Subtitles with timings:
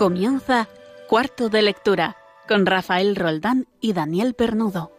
[0.00, 0.66] Comienza
[1.08, 2.16] Cuarto de Lectura
[2.48, 4.90] con Rafael Roldán y Daniel Pernudo.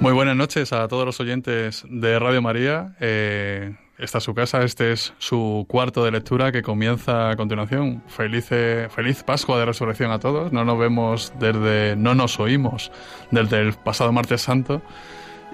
[0.00, 2.96] Muy buenas noches a todos los oyentes de Radio María.
[2.98, 8.02] Eh, esta es su casa, este es su cuarto de lectura que comienza a continuación.
[8.08, 10.52] Feliz, feliz Pascua de Resurrección a todos.
[10.52, 12.90] No nos vemos desde, no nos oímos
[13.30, 14.80] desde el pasado martes santo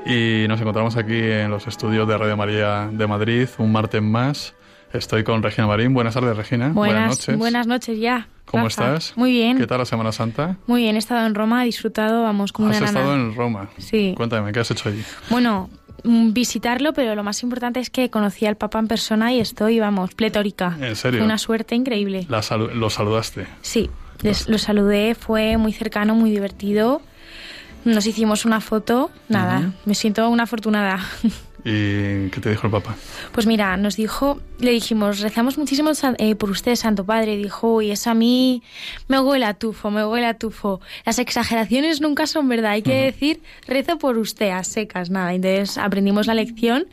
[0.06, 4.54] y nos encontramos aquí en los estudios de Radio María de Madrid un martes más.
[4.92, 5.92] Estoy con Regina Marín.
[5.92, 6.68] Buenas tardes, Regina.
[6.68, 7.36] Buenas, noches.
[7.36, 8.28] Buenas noches ya.
[8.44, 9.12] ¿Cómo estás?
[9.16, 9.58] Muy bien.
[9.58, 10.56] ¿Qué tal la Semana Santa?
[10.68, 13.68] Muy bien, he estado en Roma, he disfrutado, vamos, como ¿Has una estado en Roma?
[13.78, 14.14] Sí.
[14.16, 15.02] Cuéntame, ¿qué has hecho allí?
[15.28, 15.68] Bueno,
[16.04, 20.14] visitarlo, pero lo más importante es que conocí al Papa en persona y estoy, vamos,
[20.14, 20.76] pletórica.
[20.80, 21.24] ¿En serio?
[21.24, 22.26] Una suerte increíble.
[22.28, 22.42] La
[22.74, 23.46] ¿Lo saludaste?
[23.62, 23.90] Sí,
[24.22, 27.02] les, lo saludé, fue muy cercano, muy divertido.
[27.84, 31.00] Nos hicimos una foto, nada, me siento una afortunada.
[31.68, 32.94] ¿Y qué te dijo el Papa?
[33.32, 37.36] Pues mira, nos dijo, le dijimos, rezamos muchísimo eh, por usted, Santo Padre.
[37.36, 38.62] Dijo, y eso a mí
[39.08, 40.80] me huele a tufo, me huele a tufo.
[41.04, 45.34] Las exageraciones nunca son verdad, hay que decir, rezo por usted, a secas, nada.
[45.34, 46.86] Entonces aprendimos la lección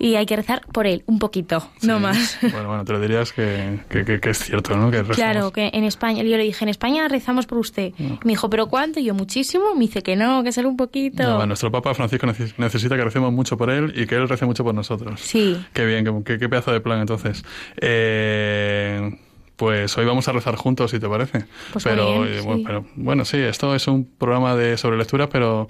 [0.00, 2.38] y hay que rezar por él, un poquito, no más.
[2.50, 4.90] Bueno, bueno, te lo dirías que, que, es cierto, ¿no?
[4.90, 7.92] Que claro, que en España, yo le dije, en España rezamos por usted.
[7.98, 8.98] Me dijo, ¿pero cuánto?
[8.98, 9.74] Y yo, muchísimo.
[9.74, 11.46] Me dice que no, que solo un poquito.
[11.46, 14.74] nuestro Papa Francisco necesita que recemos mucho por él y que Él rece mucho por
[14.74, 15.20] nosotros.
[15.20, 15.64] Sí.
[15.72, 17.44] Qué bien, qué, qué pedazo de plan entonces.
[17.80, 19.18] Eh,
[19.56, 21.44] pues hoy vamos a rezar juntos, si te parece.
[21.72, 22.46] Pues pero, bien, eh, sí.
[22.46, 25.68] bueno, pero, bueno, sí, esto es un programa de sobre lectura, pero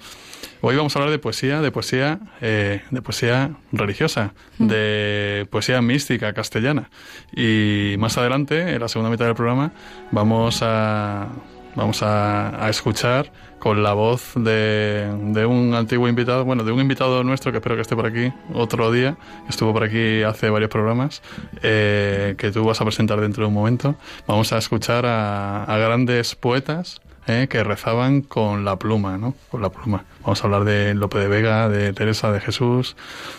[0.61, 4.67] hoy vamos a hablar de poesía, de poesía, eh, de poesía religiosa, Mm.
[4.67, 6.89] de poesía mística castellana.
[7.35, 9.73] Y más adelante, en la segunda mitad del programa,
[10.11, 11.27] vamos a
[11.75, 13.31] vamos a, a escuchar
[13.61, 17.75] con la voz de, de, un antiguo invitado, bueno, de un invitado nuestro que espero
[17.75, 19.17] que esté por aquí otro día,
[19.47, 21.21] estuvo por aquí hace varios programas,
[21.61, 23.93] eh, que tú vas a presentar dentro de un momento.
[24.25, 29.35] Vamos a escuchar a, a grandes poetas eh, que rezaban con la pluma, ¿no?
[29.51, 30.05] Con la pluma.
[30.23, 32.95] Vamos a hablar de Lope de Vega, de Teresa de Jesús,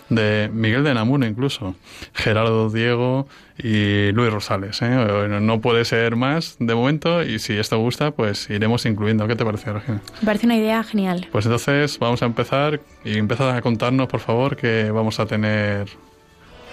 [0.09, 1.75] de Miguel de Namuno incluso,
[2.15, 3.27] Gerardo Diego
[3.63, 4.83] y Luis Rosales.
[4.83, 5.29] ¿eh?
[5.41, 9.27] No puede ser más de momento y si esto gusta, pues iremos incluyendo.
[9.29, 10.01] ¿Qué te parece, Regina?
[10.21, 11.29] Me parece una idea genial.
[11.31, 15.89] Pues entonces vamos a empezar y empieza a contarnos, por favor, qué vamos a tener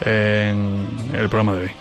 [0.02, 1.72] en el programa de hoy.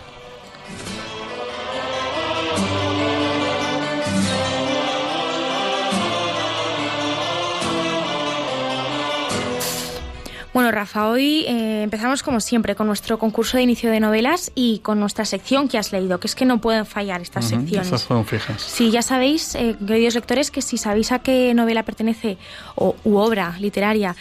[10.58, 14.80] Bueno, Rafa, hoy eh, empezamos como siempre con nuestro concurso de inicio de novelas y
[14.80, 17.60] con nuestra sección que has leído, que es que no pueden fallar estas Uh -huh,
[17.60, 17.86] secciones.
[17.86, 18.60] Estas fueron fijas.
[18.60, 22.38] Sí, ya sabéis, eh, queridos lectores, que si sabéis a qué novela pertenece
[22.74, 24.16] o u obra literaria.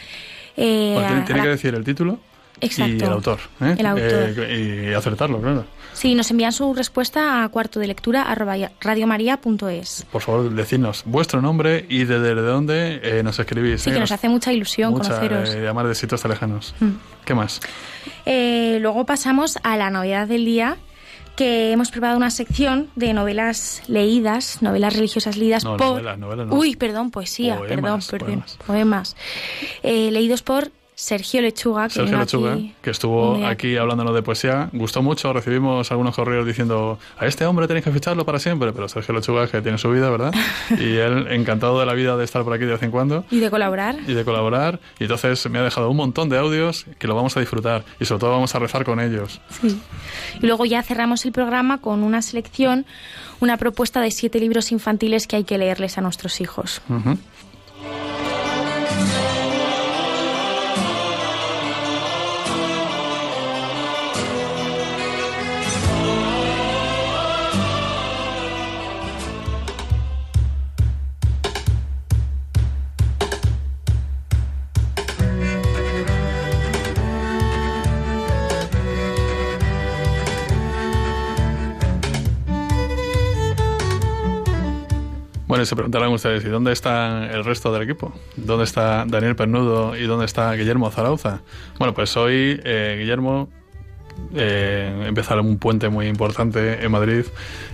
[0.56, 1.44] Eh, tiene, tiene la...
[1.46, 2.20] que decir el título
[2.62, 2.94] Exacto.
[2.94, 3.40] y el autor.
[3.62, 3.75] ¿eh?
[3.78, 4.50] El autor.
[4.51, 5.66] y acertarlo, claro.
[5.97, 8.23] Sí, nos envían su respuesta a cuarto de lectura
[8.81, 10.06] radiomaria.es.
[10.12, 13.81] Por favor, decidnos vuestro nombre y desde de dónde eh, nos escribís.
[13.81, 15.50] Sí, que nos hace mucha ilusión mucha, conoceros.
[15.56, 16.75] Eh, además de sitios tan lejanos.
[16.79, 16.91] Mm.
[17.25, 17.62] ¿Qué más?
[18.28, 20.78] Eh, luego pasamos a la novedad del día
[21.35, 25.88] que hemos preparado una sección de novelas leídas, novelas religiosas leídas no, por...
[25.88, 26.56] Novelas, novelas no.
[26.56, 28.57] Uy, perdón, poesía, poemas, perdón, perdón, poemas.
[28.66, 29.16] poemas.
[29.81, 34.72] Eh, leídos por Sergio Lechuga, que, Sergio Lechuga, aquí que estuvo aquí hablándonos de poesía.
[34.74, 38.90] Gustó mucho, recibimos algunos correos diciendo a este hombre tenéis que ficharlo para siempre, pero
[38.90, 40.34] Sergio Lechuga que tiene su vida, ¿verdad?
[40.80, 43.25] y él encantado de la vida de estar por aquí de vez en cuando.
[43.30, 43.96] Y de colaborar.
[44.07, 44.80] Y de colaborar.
[44.97, 48.06] Y entonces me ha dejado un montón de audios que lo vamos a disfrutar y
[48.06, 49.40] sobre todo vamos a rezar con ellos.
[49.62, 49.80] Sí.
[50.41, 52.88] Y luego ya cerramos el programa con una selección,
[53.39, 56.81] una propuesta de siete libros infantiles que hay que leerles a nuestros hijos.
[56.89, 57.18] Uh -huh.
[85.47, 88.13] Bueno, y se preguntarán ustedes, ¿y dónde está el resto del equipo?
[88.35, 91.41] ¿Dónde está Daniel Pernudo y dónde está Guillermo Zarauza?
[91.79, 93.47] Bueno, pues hoy eh, Guillermo
[94.35, 97.25] eh, empezar un puente muy importante en Madrid.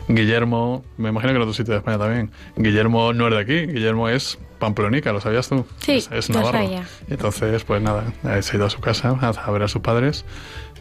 [0.07, 2.31] Guillermo, me imagino que en otro sitio de España también.
[2.55, 5.65] Guillermo no es de aquí, Guillermo es pamplonica, ¿lo sabías tú?
[5.79, 6.59] Sí, es, es lo navarro.
[6.59, 6.83] sabía.
[7.09, 10.25] Entonces, pues nada, eh, se ha ido a su casa a ver a sus padres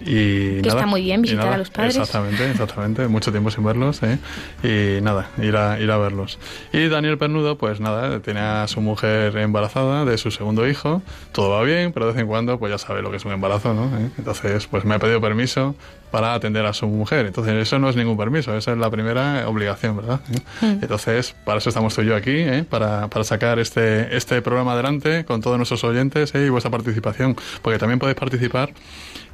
[0.04, 1.96] y Que nada, está muy bien visitar nada, a los padres.
[1.96, 4.18] Exactamente, exactamente, mucho tiempo sin verlos, ¿eh?
[4.62, 6.38] Y nada, ir a, ir a verlos.
[6.72, 11.02] Y Daniel Pernudo, pues nada, tiene a su mujer embarazada de su segundo hijo,
[11.32, 13.32] todo va bien, pero de vez en cuando, pues ya sabe lo que es un
[13.32, 13.86] embarazo, ¿no?
[13.98, 14.10] ¿Eh?
[14.18, 15.74] Entonces, pues me ha pedido permiso
[16.12, 17.26] para atender a su mujer.
[17.26, 20.20] Entonces, eso no es ningún permiso, esa es la primera obligación, ¿verdad?
[20.30, 20.66] ¿Eh?
[20.66, 20.78] Mm.
[20.82, 22.64] Entonces, para eso estamos tú y yo aquí, ¿eh?
[22.68, 26.46] para, para sacar este, este programa adelante con todos nuestros oyentes ¿eh?
[26.46, 28.72] y vuestra participación, porque también podéis participar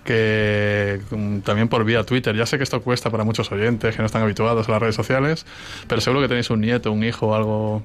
[0.05, 2.35] que mm, también por vía Twitter.
[2.37, 4.95] Ya sé que esto cuesta para muchos oyentes que no están habituados a las redes
[4.95, 5.47] sociales,
[5.87, 7.83] pero seguro que tenéis un nieto, un hijo algo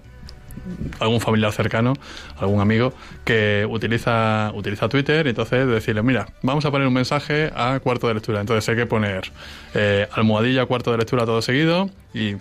[1.00, 1.94] algún familiar cercano,
[2.38, 2.94] algún amigo
[3.26, 8.08] que utiliza utiliza Twitter y entonces decirle, mira, vamos a poner un mensaje a cuarto
[8.08, 8.40] de lectura.
[8.40, 9.32] Entonces hay que poner
[9.74, 12.36] eh, almohadilla cuarto de lectura todo seguido y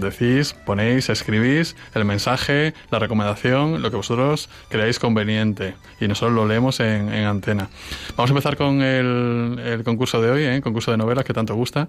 [0.00, 6.46] decís, ponéis, escribís el mensaje, la recomendación, lo que vosotros creáis conveniente y nosotros lo
[6.46, 7.68] leemos en, en antena.
[8.16, 10.60] Vamos a empezar con el, el concurso de hoy, ¿eh?
[10.62, 11.88] concurso de novelas que tanto gusta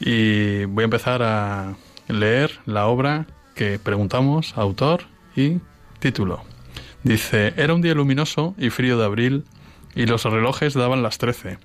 [0.00, 1.74] y voy a empezar a
[2.08, 5.04] leer la obra que preguntamos, autor
[5.34, 5.58] y
[5.98, 6.42] título.
[7.02, 9.44] Dice, era un día luminoso y frío de abril
[9.94, 11.58] y los relojes daban las trece.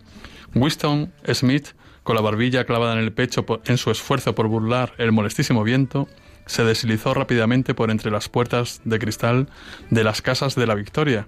[0.53, 1.69] Winston Smith,
[2.03, 6.07] con la barbilla clavada en el pecho en su esfuerzo por burlar el molestísimo viento,
[6.45, 9.47] se deslizó rápidamente por entre las puertas de cristal
[9.89, 11.27] de las casas de la Victoria,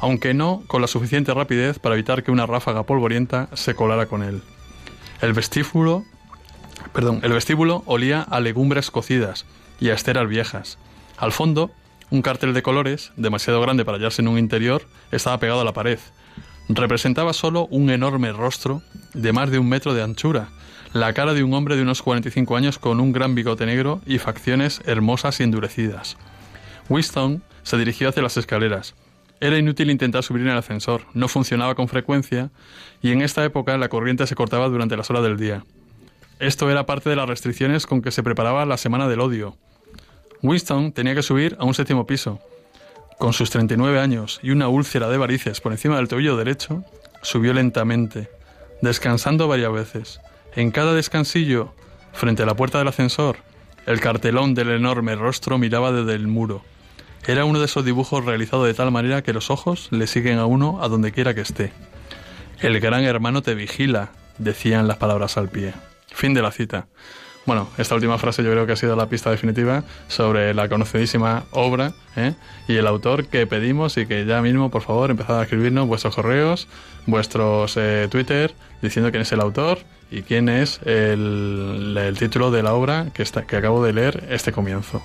[0.00, 4.22] aunque no con la suficiente rapidez para evitar que una ráfaga polvorienta se colara con
[4.22, 4.42] él.
[5.20, 6.04] El vestíbulo,
[6.92, 9.46] perdón, el vestíbulo olía a legumbres cocidas
[9.80, 10.78] y a esteras viejas.
[11.16, 11.70] Al fondo,
[12.10, 15.72] un cartel de colores, demasiado grande para hallarse en un interior, estaba pegado a la
[15.72, 15.98] pared.
[16.68, 18.82] Representaba solo un enorme rostro
[19.14, 20.50] de más de un metro de anchura,
[20.92, 24.18] la cara de un hombre de unos 45 años con un gran bigote negro y
[24.18, 26.18] facciones hermosas y endurecidas.
[26.90, 28.94] Winston se dirigió hacia las escaleras.
[29.40, 32.50] Era inútil intentar subir en el ascensor, no funcionaba con frecuencia
[33.00, 35.64] y en esta época la corriente se cortaba durante las horas del día.
[36.38, 39.56] Esto era parte de las restricciones con que se preparaba la Semana del Odio.
[40.42, 42.40] Winston tenía que subir a un séptimo piso.
[43.18, 46.84] Con sus 39 años y una úlcera de varices por encima del tobillo derecho,
[47.20, 48.30] subió lentamente,
[48.80, 50.20] descansando varias veces.
[50.54, 51.74] En cada descansillo,
[52.12, 53.38] frente a la puerta del ascensor,
[53.86, 56.62] el cartelón del enorme rostro miraba desde el muro.
[57.26, 60.46] Era uno de esos dibujos realizados de tal manera que los ojos le siguen a
[60.46, 61.72] uno a donde quiera que esté.
[62.60, 65.74] El gran hermano te vigila, decían las palabras al pie.
[66.06, 66.86] Fin de la cita.
[67.48, 71.44] Bueno, esta última frase yo creo que ha sido la pista definitiva sobre la conocidísima
[71.52, 72.34] obra ¿eh?
[72.68, 76.14] y el autor que pedimos y que ya mismo, por favor, empezad a escribirnos vuestros
[76.14, 76.68] correos,
[77.06, 79.78] vuestros eh, Twitter, diciendo quién es el autor
[80.10, 84.28] y quién es el, el título de la obra que, está, que acabo de leer
[84.28, 85.02] este comienzo.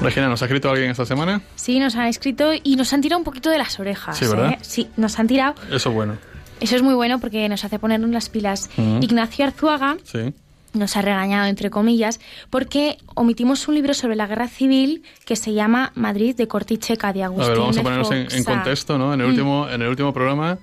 [0.00, 1.42] Regina, ¿nos ha escrito alguien esta semana?
[1.56, 4.16] Sí, nos han escrito y nos han tirado un poquito de las orejas.
[4.16, 4.52] Sí, ¿verdad?
[4.52, 4.58] ¿eh?
[4.62, 5.54] Sí, nos han tirado.
[5.70, 6.16] Eso es bueno.
[6.60, 8.70] Eso es muy bueno porque nos hace ponernos las pilas.
[8.76, 10.32] Ignacio Arzuaga Sí.
[10.72, 12.20] nos ha regañado, entre comillas,
[12.50, 17.22] porque omitimos un libro sobre la guerra civil que se llama Madrid de Corticheca, de
[17.22, 19.12] A Agustín ver, vamos a ponernos en, contexto, ¿no?
[19.14, 20.58] En el último, en el último programa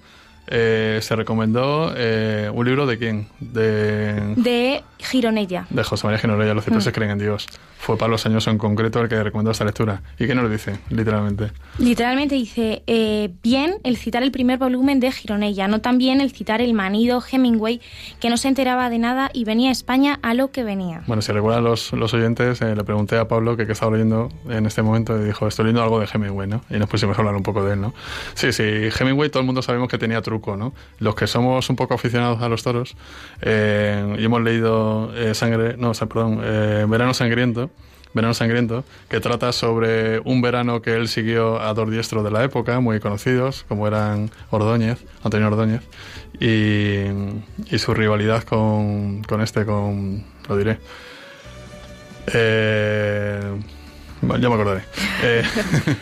[0.49, 3.27] eh, se recomendó eh, un libro de quién?
[3.39, 5.65] De, De Gironella.
[5.69, 7.47] de José María Genovella, Los cipreses creen en Dios.
[7.79, 10.01] Fue Pablo Sañoso en concreto el que recomendó esta lectura.
[10.19, 11.51] ¿Y qué nos dice, literalmente?
[11.77, 16.31] Literalmente dice, eh, bien el citar el primer volumen de Gironella, no tan bien el
[16.31, 17.81] citar el manido Hemingway,
[18.19, 21.03] que no se enteraba de nada y venía a España a lo que venía.
[21.07, 24.29] Bueno, si recuerdan los, los oyentes, eh, le pregunté a Pablo que qué estaba leyendo
[24.49, 26.61] en este momento y dijo, estoy leyendo algo de Hemingway, ¿no?
[26.69, 27.93] Y nos pusimos a hablar un poco de él, ¿no?
[28.33, 30.73] Sí, sí, Hemingway todo el mundo sabemos que tenía truco, ¿no?
[30.99, 32.95] Los que somos un poco aficionados a los toros
[33.41, 37.69] eh, y hemos leído eh, Sangre, no, o sea, perdón, eh, Verano Sangriento,
[38.13, 42.43] Verano Sangriento, que trata sobre un verano que él siguió a dos diestros de la
[42.43, 45.81] época, muy conocidos, como eran Ordóñez, Antonio Ordóñez,
[46.39, 47.05] y,
[47.73, 50.79] y su rivalidad con, con este, con, lo diré,
[52.33, 53.41] eh,
[54.21, 54.83] ya me acordaré.
[55.23, 55.43] Eh,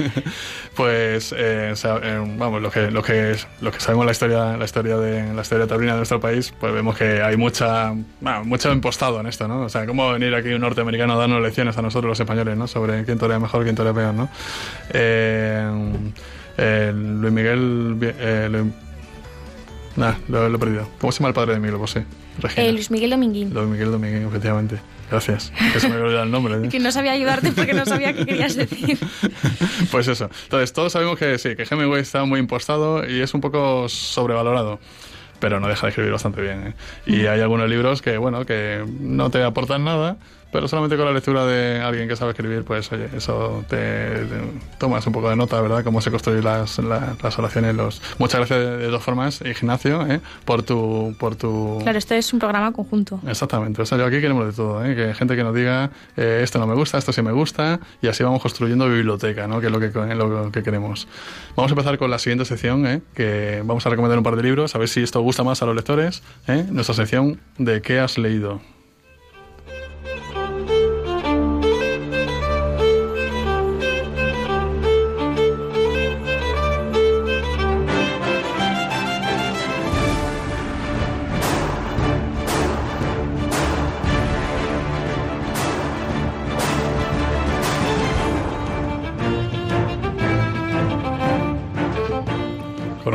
[0.75, 4.98] pues, eh, eh, vamos, los que, los que, los que sabemos la historia, la historia
[4.98, 9.20] de la historia taurina de nuestro país, pues vemos que hay mucha, bueno, mucho impostado
[9.20, 9.62] en esto, ¿no?
[9.62, 12.67] O sea, cómo venir aquí un norteamericano a darnos lecciones a nosotros los españoles, ¿no?
[12.67, 14.29] Sobre quién torea mejor, quién torea peor, ¿no?
[14.91, 15.70] Eh,
[16.58, 18.74] eh, Luis Miguel, eh, Luis-
[19.96, 20.89] Nah, lo, he perdido.
[21.00, 22.03] ¿Cómo se llama el padre de Miguel Bosé?
[22.39, 22.68] Regina?
[22.68, 23.54] Eh, Luis Miguel Dominguín.
[23.54, 24.80] Luis Miguel Dominguín, efectivamente.
[25.10, 25.51] Gracias.
[25.74, 26.56] Que se me olvidó el nombre.
[26.65, 26.70] ¿eh?
[26.70, 28.98] que no sabía ayudarte porque no sabía qué querías decir.
[29.92, 30.30] pues eso.
[30.44, 34.80] Entonces, todos sabemos que sí, que Hemingway está muy impostado y es un poco sobrevalorado
[35.39, 36.68] pero no deja de escribir bastante bien.
[36.68, 36.74] ¿eh?
[37.06, 40.18] Y hay algunos libros que, bueno, que no te aportan nada,
[40.52, 44.25] pero solamente con la lectura de alguien que sabe escribir, pues oye, eso te,
[44.78, 45.84] tomas un poco de nota, ¿verdad?
[45.84, 47.75] Cómo se construyen las, las, oraciones.
[47.75, 48.02] Los...
[48.18, 50.22] Muchas gracias de, dos formas, Ignacio, ¿eh?
[50.46, 51.16] por tu...
[51.20, 51.80] Por tu...
[51.84, 53.20] Claro, esto es un programa conjunto.
[53.28, 54.96] Exactamente, o sea, yo aquí queremos de todo, ¿eh?
[54.96, 58.08] que gente que nos diga eh, esto no me gusta, esto sí me gusta, y
[58.08, 59.60] así vamos construyendo biblioteca, ¿no?
[59.60, 61.08] que es lo que, lo que queremos.
[61.56, 63.02] Vamos a empezar con la siguiente sección, ¿eh?
[63.14, 65.66] que vamos a recomendar un par de libros, a ver si esto gusta más a
[65.66, 66.66] los lectores, ¿eh?
[66.70, 68.62] nuestra sección de qué has leído.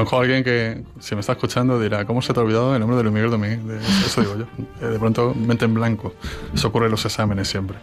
[0.01, 2.81] Conozco a alguien que, si me está escuchando, dirá, ¿cómo se te ha olvidado el
[2.81, 3.61] nombre de Luis Miguel Domínguez?
[4.07, 4.47] Eso digo yo.
[4.81, 6.15] Eh, de pronto, mente en blanco.
[6.55, 7.77] Eso ocurre en los exámenes siempre.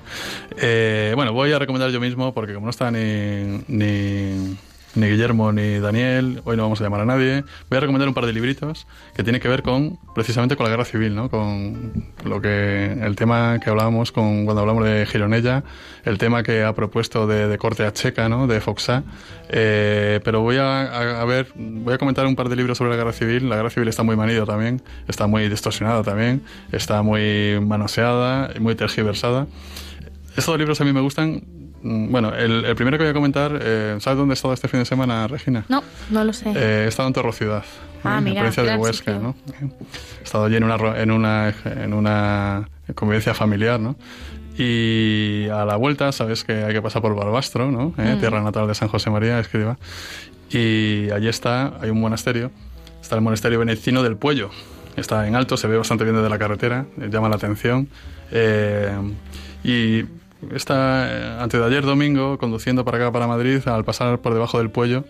[0.57, 4.57] Eh, bueno, voy a recomendar yo mismo, porque como no está ni, ni
[4.97, 7.43] ni Guillermo ni Daniel, hoy no vamos a llamar a nadie.
[7.69, 10.71] Voy a recomendar un par de libritos que tienen que ver con precisamente con la
[10.71, 11.29] guerra civil, ¿no?
[11.29, 15.63] Con lo que el tema que hablábamos con cuando hablamos de Gironella,
[16.03, 18.47] el tema que ha propuesto de, corte a checa, ¿no?
[18.47, 19.03] De Foxá.
[19.49, 23.13] Eh, pero voy a, ver, voy a comentar un par de libros sobre la guerra
[23.13, 23.49] civil.
[23.49, 28.73] La guerra civil está muy manida también, está muy distorsionada también, está muy manoseada, muy
[28.73, 29.45] tergiversada.
[30.35, 34.17] Estos libros a mí me gustan bueno, el, primero que voy a comentar, eh, ¿sabes
[34.17, 35.65] dónde he estado este fin de semana, Regina?
[35.69, 36.49] No, no lo sé.
[36.49, 37.63] Eh, he estado en Torro Ciudad,
[38.03, 39.35] ah, en la provincia de Huesca, ¿no?
[40.19, 43.95] He estado allí en una, en una, en una convivencia familiar, ¿no?
[44.57, 47.93] Y a la vuelta, sabes que hay que pasar por Barbastro, ¿no?
[47.97, 48.19] Eh, mm.
[48.19, 49.77] Tierra natal de San José María, escriba.
[50.49, 52.51] Y allí está, hay un monasterio,
[53.01, 54.49] está el monasterio benedictino del Puello.
[54.95, 57.87] Está en alto, se ve bastante bien desde la carretera, llama la atención.
[59.63, 60.05] y
[60.51, 64.57] esta, eh, antes de ayer domingo, conduciendo para acá, para Madrid, al pasar por debajo
[64.59, 65.05] del puello,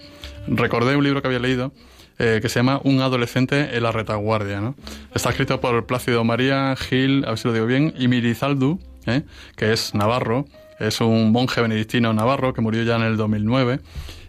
[0.48, 1.72] recordé un libro que había leído
[2.20, 4.60] eh, que se llama Un adolescente en la retaguardia.
[4.60, 4.76] ¿no?
[5.14, 9.22] Está escrito por Plácido María Gil, a ver si lo digo bien, y Mirizaldu, ¿eh?
[9.56, 10.46] que es navarro,
[10.80, 13.80] es un monje benedictino navarro que murió ya en el 2009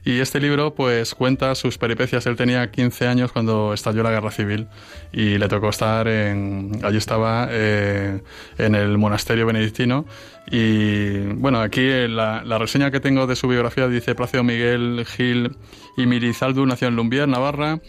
[0.04, 2.26] y este libro pues cuenta sus peripecias.
[2.26, 4.68] Él tenía 15 años cuando estalló la guerra civil
[5.12, 6.80] y le tocó estar en...
[6.82, 8.20] Allí estaba eh,
[8.58, 10.06] en el monasterio benedictino
[10.50, 15.56] y bueno, aquí la, la, reseña que tengo de su biografía dice Plácido Miguel Gil
[15.96, 17.80] y Mirizaldu nació en Lumbier, Navarra.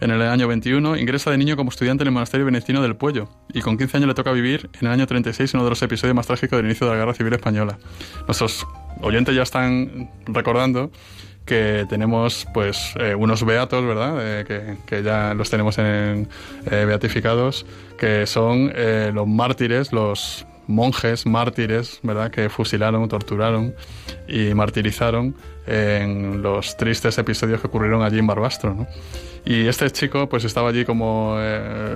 [0.00, 3.28] En el año 21 ingresa de niño como estudiante en el monasterio benedictino del Puello
[3.52, 6.16] y con 15 años le toca vivir en el año 36 uno de los episodios
[6.16, 7.78] más trágicos del inicio de la Guerra Civil Española.
[8.26, 8.66] Nuestros
[9.00, 10.90] oyentes ya están recordando
[11.44, 14.16] que tenemos pues eh, unos beatos, ¿verdad?
[14.20, 16.28] Eh, que, ya los tenemos en,
[16.70, 17.66] eh, beatificados,
[17.98, 18.72] que son
[19.14, 22.30] los mártires, los monjes mártires, ¿verdad?
[22.30, 23.74] Que fusilaron, torturaron
[24.26, 25.34] y martirizaron
[25.66, 28.86] en los tristes episodios que ocurrieron allí en Barbastro, ¿no?
[29.46, 31.36] Y este chico pues estaba allí como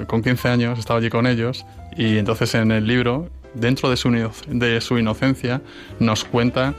[0.06, 1.64] con 15 años, estaba allí con ellos
[1.96, 4.10] y entonces en el libro, dentro de su,
[4.48, 5.62] de su inocencia,
[5.98, 6.74] nos cuenta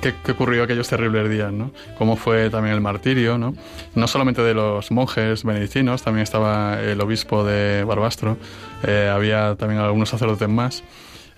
[0.00, 1.70] qué, ocurrió aquellos terribles días, ¿no?
[1.96, 3.54] Cómo fue también el martirio, ¿no?
[3.94, 8.36] No solamente de los monjes benedictinos, también estaba el obispo de Barbastro,
[8.84, 10.82] eh, había también algunos sacerdotes más.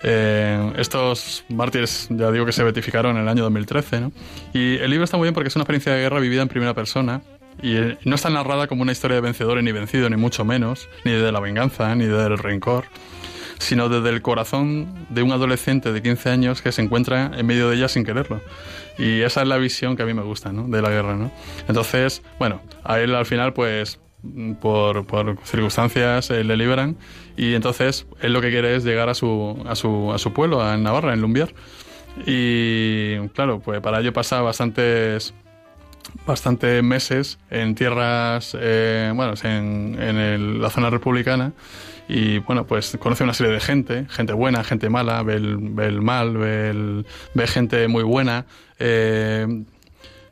[0.03, 4.11] Eh, estos mártires, ya digo que se beatificaron en el año 2013, ¿no?
[4.53, 6.73] Y el libro está muy bien porque es una experiencia de guerra vivida en primera
[6.73, 7.21] persona
[7.61, 10.89] y eh, no está narrada como una historia de vencedores ni vencido, ni mucho menos,
[11.05, 12.85] ni de la venganza, ni del rencor
[13.61, 17.69] sino desde el corazón de un adolescente de 15 años que se encuentra en medio
[17.69, 18.41] de ella sin quererlo.
[18.97, 20.67] Y esa es la visión que a mí me gusta, ¿no?
[20.67, 21.31] De la guerra, ¿no?
[21.67, 23.99] Entonces, bueno, a él al final, pues,
[24.59, 26.97] por, por circunstancias eh, le liberan
[27.37, 30.61] y entonces él lo que quiere es llegar a su, a su, a su pueblo,
[30.61, 31.53] a Navarra, en Lumbiar.
[32.25, 35.33] Y claro, pues para ello pasa bastantes
[36.25, 41.53] bastantes meses en tierras, eh, bueno, en, en la zona republicana
[42.11, 46.35] y bueno, pues conoce una serie de gente, gente buena, gente mala, ve el, mal,
[46.35, 48.45] ve, ve gente muy buena.
[48.79, 49.47] Eh,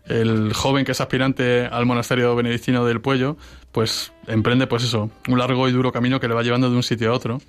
[0.06, 3.38] el joven que es aspirante al monasterio benedictino del Puello,
[3.72, 6.84] pues emprende pues eso, un largo y duro camino que le va llevando de un
[6.84, 7.40] sitio a otro.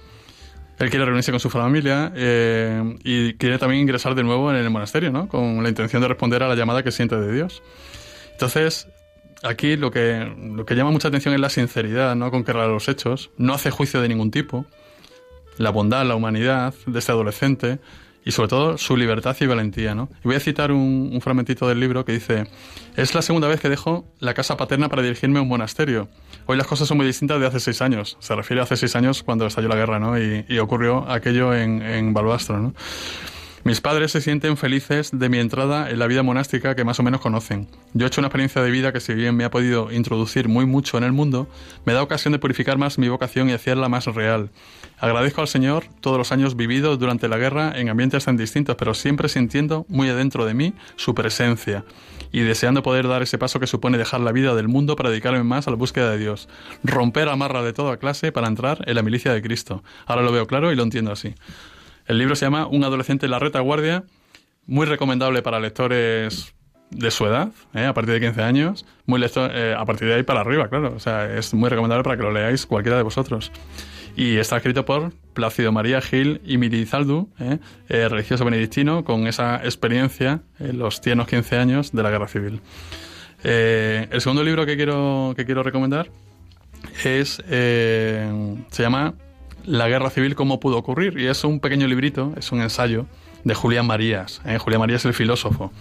[0.78, 4.70] Él quiere reunirse con su familia eh, y quiere también ingresar de nuevo en el
[4.70, 5.26] monasterio, ¿no?
[5.26, 7.64] Con la intención de responder a la llamada que siente de Dios.
[8.30, 8.86] Entonces,
[9.42, 12.30] aquí lo que, lo que llama mucha atención es la sinceridad, ¿no?
[12.30, 14.66] Con que los hechos, no hace juicio de ningún tipo,
[15.58, 17.78] la bondad, la humanidad de este adolescente
[18.24, 19.94] y sobre todo su libertad y valentía.
[19.94, 20.08] ¿no?
[20.20, 22.46] Y voy a citar un, un, fragmentito del libro que dice,
[22.96, 26.08] es la segunda vez que dejo la casa paterna para dirigirme a un monasterio.
[26.46, 28.16] Hoy las cosas son muy distintas de hace seis años.
[28.20, 30.18] Se refiere a hace seis años cuando estalló la guerra ¿no?
[30.18, 32.58] y, y ocurrió aquello en, en Balbastro.
[32.58, 32.74] ¿no?
[33.62, 37.02] Mis padres se sienten felices de mi entrada en la vida monástica que más o
[37.02, 37.68] menos conocen.
[37.92, 40.64] Yo he hecho una experiencia de vida que si bien me ha podido introducir muy
[40.64, 41.46] mucho en el mundo,
[41.84, 44.48] me da ocasión de purificar más mi vocación y hacerla más real.
[44.98, 48.94] Agradezco al Señor todos los años vividos durante la guerra en ambientes tan distintos, pero
[48.94, 51.84] siempre sintiendo muy adentro de mí su presencia
[52.32, 55.42] y deseando poder dar ese paso que supone dejar la vida del mundo para dedicarme
[55.42, 56.48] más a la búsqueda de Dios,
[56.82, 59.82] romper amarra de toda clase para entrar en la milicia de Cristo.
[60.06, 61.34] Ahora lo veo claro y lo entiendo así.
[62.10, 64.02] El libro se llama Un adolescente en la retaguardia,
[64.66, 66.52] muy recomendable para lectores
[66.90, 67.84] de su edad, ¿eh?
[67.84, 70.92] a partir de 15 años, muy lector, eh, a partir de ahí para arriba, claro.
[70.96, 73.52] O sea, es muy recomendable para que lo leáis cualquiera de vosotros.
[74.16, 77.58] Y está escrito por Plácido María Gil y Milizaldu, ¿eh?
[78.08, 82.60] religioso benedictino, con esa experiencia en los tiernos 15 años de la Guerra Civil.
[83.44, 86.10] el segundo libro que quiero, que quiero recomendar
[87.04, 89.14] es, se llama
[89.64, 91.18] la guerra civil, cómo pudo ocurrir.
[91.18, 93.06] Y es un pequeño librito, es un ensayo
[93.44, 94.40] de Julián Marías.
[94.44, 94.58] ¿eh?
[94.58, 95.72] Julián Marías es el filósofo.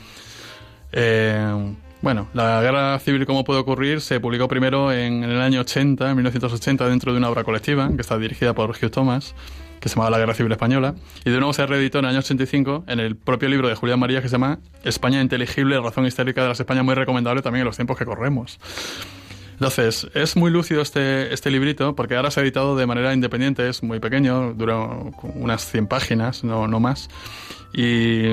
[0.92, 6.10] Eh, bueno, la guerra civil, cómo pudo ocurrir, se publicó primero en, el año 80,
[6.10, 9.36] en 1980, dentro de una obra colectiva que está dirigida por Hugh Thomas,
[9.82, 10.96] que se llamaba La Guerra Civil Española.
[11.26, 14.00] Y de nuevo se reeditó en el año 85 en el propio libro de Julián
[14.00, 17.66] Marías que se llama España inteligible, razón histórica de las Españas, muy recomendable también en
[17.66, 18.60] los tiempos que corremos.
[19.60, 23.68] Entonces, es muy lúcido este, este librito porque ahora se ha editado de manera independiente,
[23.68, 24.78] es muy pequeño, dura
[25.36, 27.10] unas 100 páginas, no, no más.
[27.74, 28.30] Y,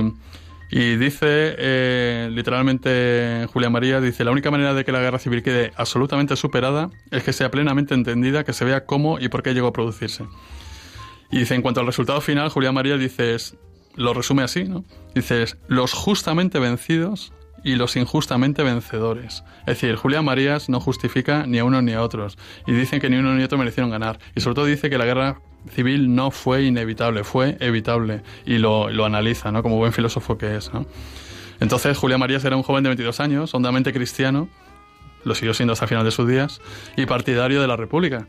[0.70, 5.72] dice, eh, literalmente, Julia María, dice, la única manera de que la guerra civil quede
[5.76, 9.66] absolutamente superada es que sea plenamente entendida, que se vea cómo y por qué llegó
[9.66, 10.24] a producirse.
[11.32, 13.36] Y dice, en cuanto al resultado final, Julia María dice,
[13.96, 14.84] lo resume así, ¿no?
[15.12, 17.32] Dices, los justamente vencidos
[17.66, 19.42] y los injustamente vencedores.
[19.62, 23.10] Es decir, Julián Marías no justifica ni a unos ni a otros y dicen que
[23.10, 24.20] ni uno ni otro merecieron ganar.
[24.36, 25.40] Y sobre todo dice que la guerra
[25.74, 29.64] civil no fue inevitable, fue evitable y lo, lo analiza, ¿no?
[29.64, 30.86] Como buen filósofo que es, ¿no?
[31.58, 34.48] Entonces, Julián Marías era un joven de 22 años, hondamente cristiano,
[35.24, 36.60] lo siguió siendo hasta el final de sus días,
[36.96, 38.28] y partidario de la República.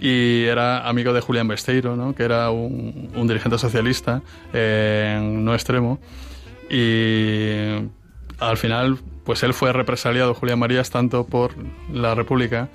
[0.00, 2.16] Y era amigo de Julián Besteiro, ¿no?
[2.16, 6.00] que era un, un dirigente socialista eh, no extremo.
[6.68, 8.01] Y
[8.48, 11.52] al final, pues él fue represaliado, Julián Marías, tanto por
[11.92, 12.68] la República,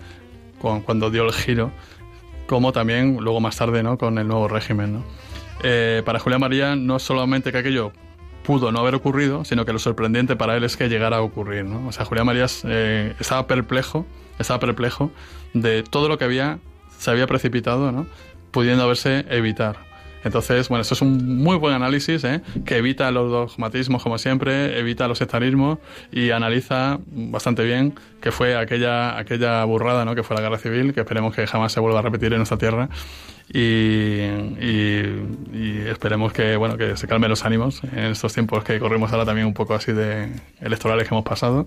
[0.59, 1.71] con, cuando dio el giro,
[2.47, 3.97] como también luego más tarde, ¿no?
[3.97, 5.03] Con el nuevo régimen, ¿no?
[5.63, 7.91] Eh, para Julián María no solamente que aquello
[8.43, 11.65] pudo no haber ocurrido, sino que lo sorprendente para él es que llegara a ocurrir,
[11.65, 11.87] ¿no?
[11.87, 14.05] O sea, Julián Marías eh, estaba perplejo,
[14.39, 15.11] estaba perplejo
[15.53, 16.59] de todo lo que había,
[16.97, 18.07] se había precipitado, ¿no?
[18.51, 19.86] Pudiendo haberse evitar.
[20.23, 22.41] Entonces, bueno, esto es un muy buen análisis ¿eh?
[22.65, 25.79] que evita los dogmatismos, como siempre, evita los sectarismos
[26.11, 30.15] y analiza bastante bien que fue aquella, aquella burrada ¿no?
[30.15, 32.57] que fue la guerra civil, que esperemos que jamás se vuelva a repetir en nuestra
[32.57, 32.89] tierra.
[33.49, 34.27] Y,
[35.87, 39.47] esperemos que bueno que se calmen los ánimos en estos tiempos que corrimos ahora también
[39.47, 41.65] un poco así de electorales que hemos pasado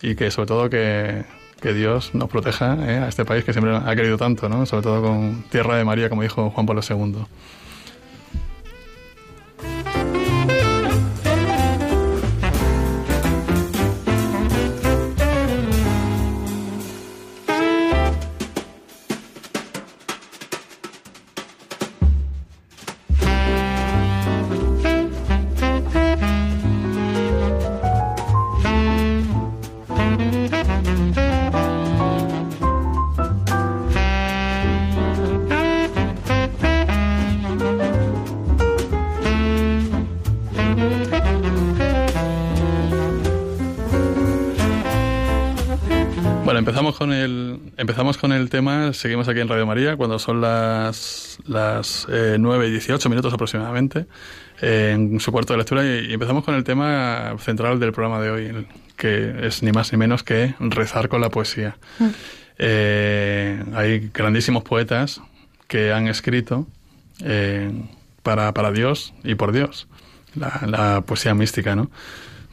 [0.00, 1.24] y que sobre todo que,
[1.60, 2.98] que Dios nos proteja ¿eh?
[2.98, 4.64] a este país que siempre ha querido tanto, ¿no?
[4.64, 7.26] sobre todo con Tierra de María, como dijo Juan Pablo II.
[49.04, 54.06] Seguimos aquí en Radio María cuando son las las eh, 9 y 18 minutos aproximadamente
[54.62, 58.18] eh, en su cuarto de lectura y, y, empezamos con el tema central del programa
[58.22, 61.76] de hoy, que es ni más ni menos que rezar con la poesía.
[61.98, 62.08] Mm.
[62.56, 65.20] Eh, hay grandísimos poetas
[65.68, 66.66] que han escrito
[67.22, 67.72] eh,
[68.22, 69.86] para, para Dios y por Dios,
[70.34, 71.90] la, la poesía mística, ¿no?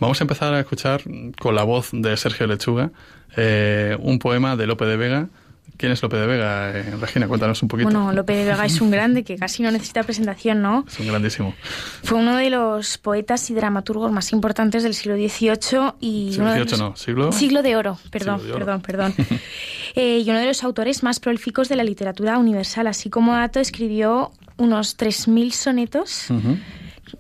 [0.01, 1.01] Vamos a empezar a escuchar
[1.39, 2.91] con la voz de Sergio Lechuga
[3.37, 5.29] eh, un poema de Lope de Vega.
[5.77, 6.71] ¿Quién es Lope de Vega?
[6.71, 7.89] Eh, Regina, cuéntanos un poquito.
[7.89, 10.86] Bueno, Lope de Vega es un grande que casi no necesita presentación, ¿no?
[10.88, 11.55] Es un grandísimo.
[12.03, 16.34] Fue uno de los poetas y dramaturgos más importantes del siglo XVIII y...
[16.34, 16.79] Siglo XVIII los...
[16.79, 17.31] no, siglo...
[17.31, 18.60] Siglo de oro, perdón, de oro.
[18.60, 19.13] perdón, perdón.
[19.95, 22.88] eh, y uno de los autores más prolíficos de la literatura universal.
[22.88, 26.27] Así como dato, escribió unos 3.000 sonetos,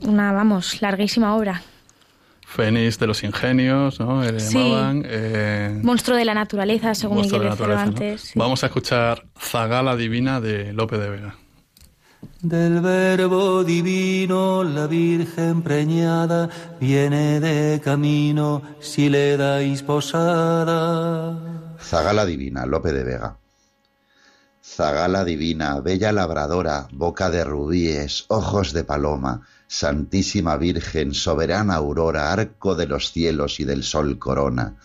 [0.01, 1.63] una, vamos, larguísima obra.
[2.51, 4.23] Fénix de los ingenios, ¿no?
[4.25, 4.37] Eh,
[5.05, 8.33] eh, Monstruo de la naturaleza, según Miguel Cervantes.
[8.35, 11.35] Vamos a escuchar Zagala Divina de Lope de Vega.
[12.41, 21.37] Del verbo divino la Virgen preñada viene de camino si le dais posada.
[21.81, 23.37] Zagala divina, Lope de Vega.
[24.61, 29.41] Zagala divina, bella labradora, boca de rubíes, ojos de paloma,
[29.73, 34.75] Santísima Virgen, soberana aurora, arco de los cielos y del sol corona.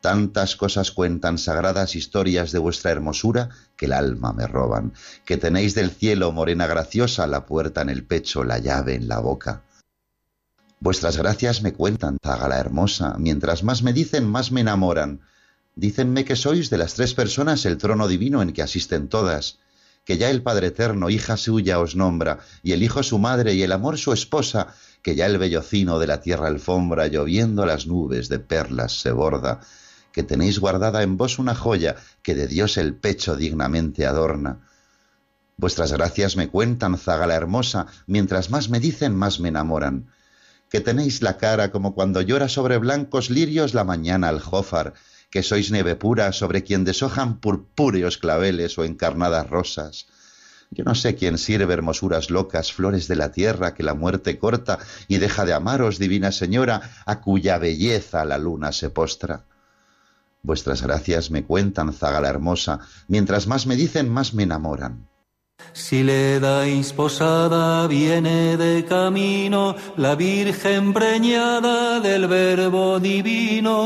[0.00, 4.92] Tantas cosas cuentan sagradas historias de vuestra hermosura que el alma me roban,
[5.24, 9.18] que tenéis del cielo, morena graciosa, la puerta en el pecho, la llave en la
[9.18, 9.64] boca.
[10.78, 15.20] Vuestras gracias me cuentan, Zagala hermosa, mientras más me dicen, más me enamoran.
[15.74, 19.58] Dícenme que sois de las tres personas el trono divino en que asisten todas,
[20.08, 23.62] que ya el Padre Eterno, hija suya, os nombra, y el Hijo su madre, y
[23.62, 24.68] el amor su esposa,
[25.02, 29.60] que ya el bellocino de la tierra alfombra, lloviendo las nubes de perlas se borda,
[30.10, 34.60] que tenéis guardada en vos una joya que de Dios el pecho dignamente adorna.
[35.58, 40.08] Vuestras gracias me cuentan, zaga la hermosa, mientras más me dicen, más me enamoran.
[40.70, 44.94] Que tenéis la cara como cuando llora sobre blancos lirios la mañana al jófar,
[45.30, 50.06] que sois nieve pura sobre quien deshojan purpúreos claveles o encarnadas rosas.
[50.70, 54.78] Yo no sé quién sirve hermosuras locas, flores de la tierra que la muerte corta
[55.06, 59.44] y deja de amaros, divina señora, a cuya belleza la luna se postra.
[60.42, 65.08] Vuestras gracias me cuentan, zaga la hermosa, mientras más me dicen, más me enamoran.
[65.78, 73.78] Si le dais posada, viene de camino la Virgen preñada del Verbo Divino.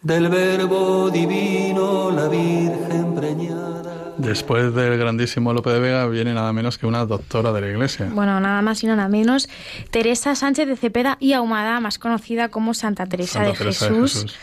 [0.00, 4.14] Del Verbo Divino, la Virgen preñada.
[4.16, 8.08] Después del grandísimo Lope de Vega viene nada menos que una doctora de la Iglesia.
[8.10, 9.48] Bueno, nada más y nada menos.
[9.90, 14.34] Teresa Sánchez de Cepeda y Ahumada, más conocida como Santa Teresa, de, Jesús.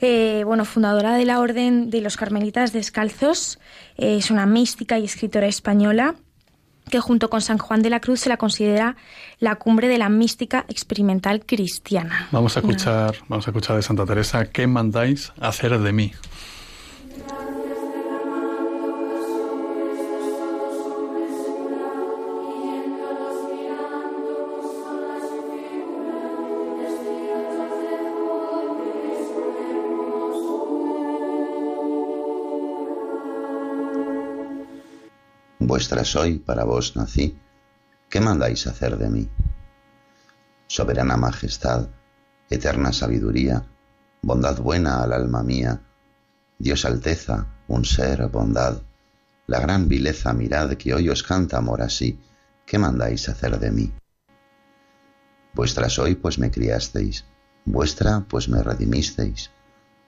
[0.00, 3.58] Eh, bueno, fundadora de la Orden de los Carmelitas Descalzos.
[3.96, 6.14] Eh, es una mística y escritora española
[6.90, 8.96] que junto con San Juan de la Cruz se la considera
[9.40, 12.28] la cumbre de la mística experimental cristiana.
[12.30, 16.12] Vamos a escuchar, vamos a escuchar de Santa Teresa, ¿qué mandáis hacer de mí?
[35.76, 37.38] Vuestra soy, para vos nací,
[38.08, 39.28] ¿qué mandáis hacer de mí?
[40.68, 41.88] Soberana majestad,
[42.48, 43.62] eterna sabiduría,
[44.22, 45.82] bondad buena al alma mía,
[46.58, 48.80] Dios alteza, un ser, bondad,
[49.46, 52.18] la gran vileza mirad que hoy os canta amor así,
[52.64, 53.92] ¿qué mandáis hacer de mí?
[55.52, 57.26] Vuestra soy, pues me criasteis,
[57.66, 59.50] vuestra, pues me redimisteis,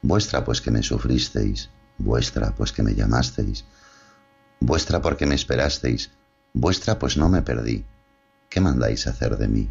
[0.01, 3.67] vuestra, pues que me sufristeis, vuestra, pues que me llamasteis,
[4.61, 6.11] vuestra porque me esperasteis,
[6.53, 7.85] vuestra pues no me perdí.
[8.49, 9.69] ¿Qué mandáis hacer de mí?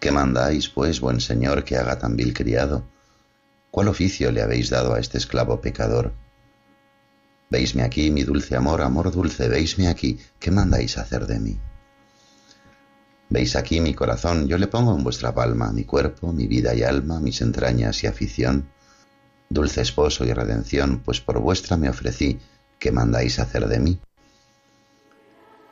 [0.00, 2.84] ¿Qué mandáis, pues, buen señor, que haga tan vil criado?
[3.76, 6.14] ¿Cuál oficio le habéis dado a este esclavo pecador?
[7.50, 11.60] Veisme aquí, mi dulce amor, amor dulce, veisme aquí, ¿qué mandáis hacer de mí?
[13.28, 16.84] Veis aquí mi corazón, yo le pongo en vuestra palma mi cuerpo, mi vida y
[16.84, 18.66] alma, mis entrañas y afición.
[19.50, 22.38] Dulce esposo y redención, pues por vuestra me ofrecí,
[22.78, 24.00] ¿qué mandáis hacer de mí?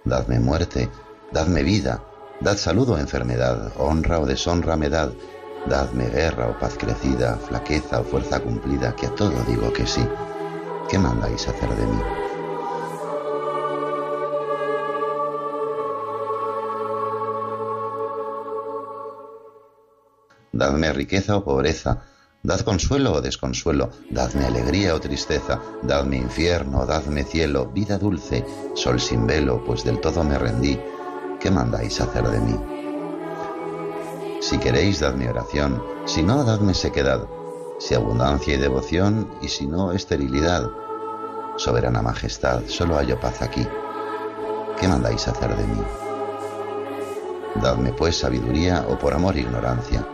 [0.05, 0.91] Dadme muerte,
[1.33, 2.05] dadme vida,
[2.43, 5.15] dad salud o enfermedad, honra o deshonra me dad,
[5.67, 10.07] Dadme guerra o paz crecida, flaqueza o fuerza cumplida, que a todo digo que sí.
[10.91, 12.03] ¿Qué mandáis hacer de mí?
[20.53, 22.03] Dadme riqueza o pobreza,
[22.43, 29.01] dad consuelo o desconsuelo, dadme alegría o tristeza, dadme infierno, dadme cielo, vida dulce, sol
[29.01, 30.79] sin velo, pues del todo me rendí.
[31.41, 32.74] ¿Qué mandáis hacer de mí?
[34.45, 37.27] Si queréis, dadme oración, si no, dadme sequedad,
[37.79, 40.69] si abundancia y devoción, y si no, esterilidad.
[41.57, 43.67] Soberana Majestad, solo hallo paz aquí.
[44.79, 45.81] ¿Qué mandáis hacer de mí?
[47.55, 50.07] Dadme pues sabiduría o por amor ignorancia.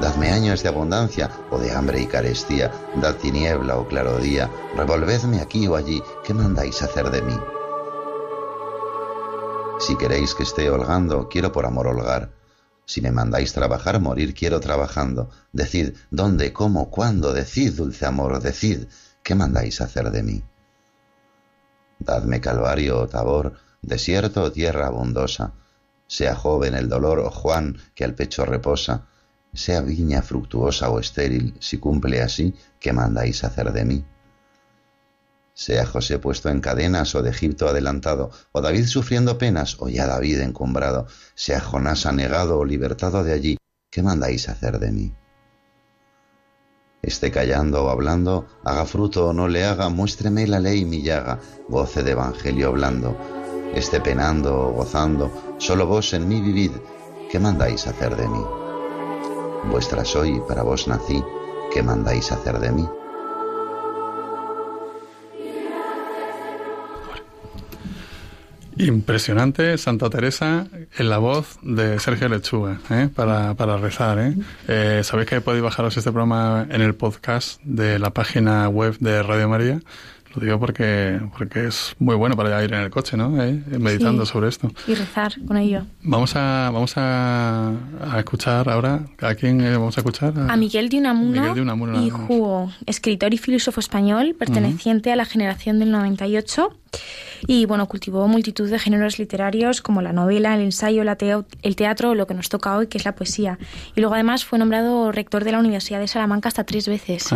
[0.00, 5.40] Dadme años de abundancia o de hambre y carestía, dad tiniebla o claro día, revolvedme
[5.40, 7.36] aquí o allí, ¿qué mandáis hacer de mí?
[9.80, 12.41] Si queréis que esté holgando, quiero por amor holgar.
[12.84, 15.30] Si me mandáis trabajar, morir quiero trabajando.
[15.52, 18.86] Decid dónde, cómo, cuándo, decid, dulce amor, decid,
[19.22, 20.42] ¿qué mandáis hacer de mí?
[21.98, 25.54] Dadme calvario o tabor, desierto o tierra abundosa,
[26.06, 29.06] sea joven el dolor o Juan que al pecho reposa,
[29.54, 34.04] sea viña fructuosa o estéril, si cumple así, ¿qué mandáis hacer de mí?
[35.54, 40.06] Sea José puesto en cadenas o de Egipto adelantado, o David sufriendo penas, o ya
[40.06, 43.58] David encumbrado, sea Jonás anegado o libertado de allí,
[43.90, 45.14] ¿qué mandáis hacer de mí?
[47.02, 51.40] Esté callando o hablando, haga fruto o no le haga, muéstreme la ley mi llaga,
[51.68, 53.18] goce de evangelio blando,
[53.74, 56.70] esté penando o gozando, solo vos en mí vivid,
[57.30, 58.44] ¿qué mandáis hacer de mí?
[59.70, 61.22] Vuestra soy, para vos nací,
[61.74, 62.88] ¿qué mandáis hacer de mí?
[68.78, 73.08] Impresionante Santa Teresa en la voz de Sergio Lechuga ¿eh?
[73.14, 74.18] para, para, rezar.
[74.18, 74.34] ¿eh?
[74.68, 75.00] ¿eh?
[75.04, 79.48] Sabéis que podéis bajaros este programa en el podcast de la página web de Radio
[79.48, 79.80] María.
[80.34, 83.42] Lo digo porque, porque es muy bueno para ir en el coche, ¿no?
[83.42, 83.62] ¿Eh?
[83.78, 84.72] Meditando sobre esto.
[84.86, 85.84] Y rezar con ello.
[86.02, 89.04] Vamos a, vamos a, a escuchar ahora.
[89.20, 90.32] ¿A quién eh, vamos a escuchar?
[90.48, 95.16] A, Miguel de Unamuno, Miguel de Unamuno y Jugo, escritor y filósofo español perteneciente a
[95.16, 96.70] la generación del 98
[97.46, 101.76] y bueno, cultivó multitud de géneros literarios como la novela, el ensayo, la teo, el
[101.76, 103.58] teatro, lo que nos toca hoy, que es la poesía.
[103.94, 107.28] Y luego además fue nombrado rector de la Universidad de Salamanca hasta tres veces.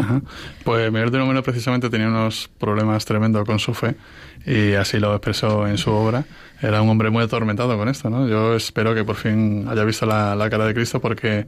[0.65, 3.97] Pues Miguel de Unamuno precisamente tenía unos problemas tremendos con su fe
[4.45, 6.25] y así lo expresó en su obra.
[6.63, 8.29] Era un hombre muy atormentado con esto, ¿no?
[8.29, 11.47] Yo espero que por fin haya visto la, la cara de Cristo porque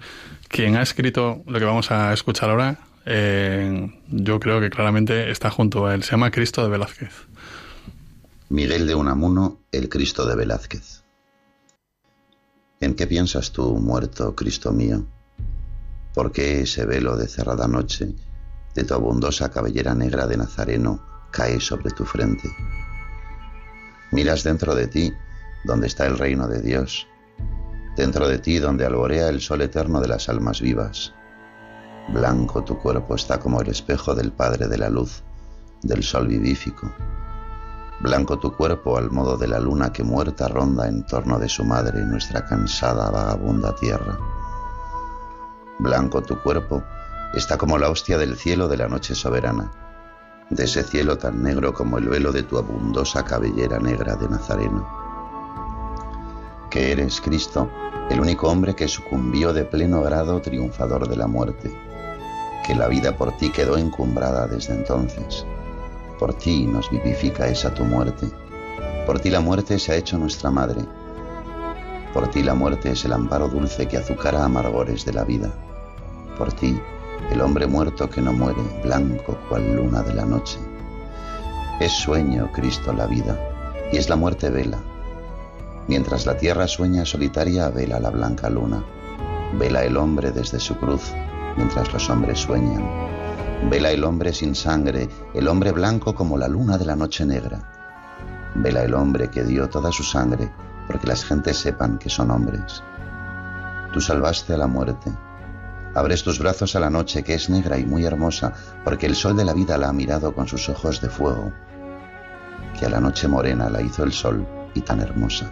[0.49, 5.51] quien ha escrito lo que vamos a escuchar ahora, eh, yo creo que claramente está
[5.51, 6.03] junto a él.
[6.03, 7.28] Se llama Cristo de Velázquez.
[8.51, 11.05] Miguel de Unamuno, el Cristo de Velázquez.
[12.81, 15.05] ¿En qué piensas tú, muerto, Cristo mío?
[16.15, 18.15] ¿Por qué ese velo de cerrada noche
[18.75, 22.49] de tu abundosa cabellera negra de Nazareno cae sobre tu frente?
[24.13, 25.13] Miras dentro de ti,
[25.65, 27.07] donde está el reino de Dios,
[27.99, 31.13] dentro de ti donde alborea el sol eterno de las almas vivas.
[32.15, 35.23] Blanco tu cuerpo está como el espejo del Padre de la luz,
[35.83, 36.91] del sol vivífico
[38.01, 41.65] Blanco tu cuerpo al modo de la luna que muerta ronda en torno de su
[41.65, 44.17] madre nuestra cansada vagabunda tierra.
[45.81, 46.85] Blanco tu cuerpo
[47.35, 49.73] está como la hostia del cielo de la noche soberana,
[50.49, 54.87] de ese cielo tan negro como el velo de tu abundosa cabellera negra de Nazareno.
[56.71, 57.69] Que eres, Cristo,
[58.11, 61.77] el único hombre que sucumbió de pleno grado triunfador de la muerte,
[62.65, 65.45] que la vida por ti quedó encumbrada desde entonces
[66.19, 68.29] por ti nos vivifica esa tu muerte.
[69.07, 70.83] Por ti la muerte se ha hecho nuestra madre.
[72.13, 75.51] Por ti la muerte es el amparo dulce que azucara amargores de la vida.
[76.37, 76.79] Por ti,
[77.31, 80.59] el hombre muerto que no muere, blanco cual luna de la noche.
[81.81, 83.39] Es sueño, Cristo, la vida,
[83.93, 84.79] y es la muerte vela.
[85.87, 88.85] Mientras la tierra sueña solitaria, vela la blanca luna.
[89.59, 91.13] Vela el hombre desde su cruz,
[91.57, 93.18] mientras los hombres sueñan
[93.65, 97.61] Vela el hombre sin sangre, el hombre blanco como la luna de la noche negra.
[98.55, 100.51] Vela el hombre que dio toda su sangre,
[100.87, 102.83] porque las gentes sepan que son hombres.
[103.93, 105.13] Tú salvaste a la muerte.
[105.95, 109.37] Abres tus brazos a la noche que es negra y muy hermosa, porque el sol
[109.37, 111.53] de la vida la ha mirado con sus ojos de fuego,
[112.79, 115.51] que a la noche morena la hizo el sol y tan hermosa.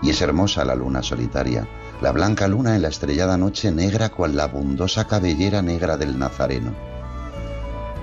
[0.00, 1.66] Y es hermosa la luna solitaria,
[2.00, 6.74] la blanca luna en la estrellada noche negra cual la abundosa cabellera negra del Nazareno.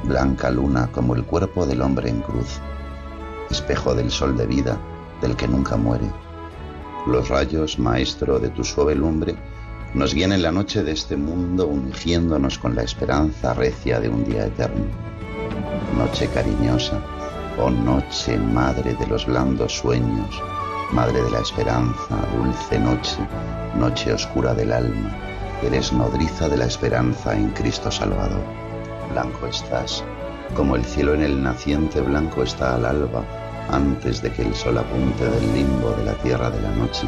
[0.03, 2.59] Blanca luna como el cuerpo del hombre en cruz,
[3.49, 4.79] espejo del sol de vida,
[5.21, 6.09] del que nunca muere.
[7.05, 9.35] Los rayos, maestro, de tu suave lumbre,
[9.93, 14.23] nos guían en la noche de este mundo ungiéndonos con la esperanza recia de un
[14.23, 14.85] día eterno.
[15.97, 17.01] Noche cariñosa,
[17.59, 20.41] oh noche madre de los blandos sueños,
[20.91, 23.17] Madre de la esperanza, dulce noche,
[23.75, 25.09] noche oscura del alma,
[25.63, 28.43] eres nodriza de la esperanza en Cristo Salvador.
[29.09, 30.03] Blanco estás,
[30.53, 33.23] como el cielo en el naciente blanco está al alba,
[33.69, 37.07] antes de que el sol apunte del limbo de la tierra de la noche.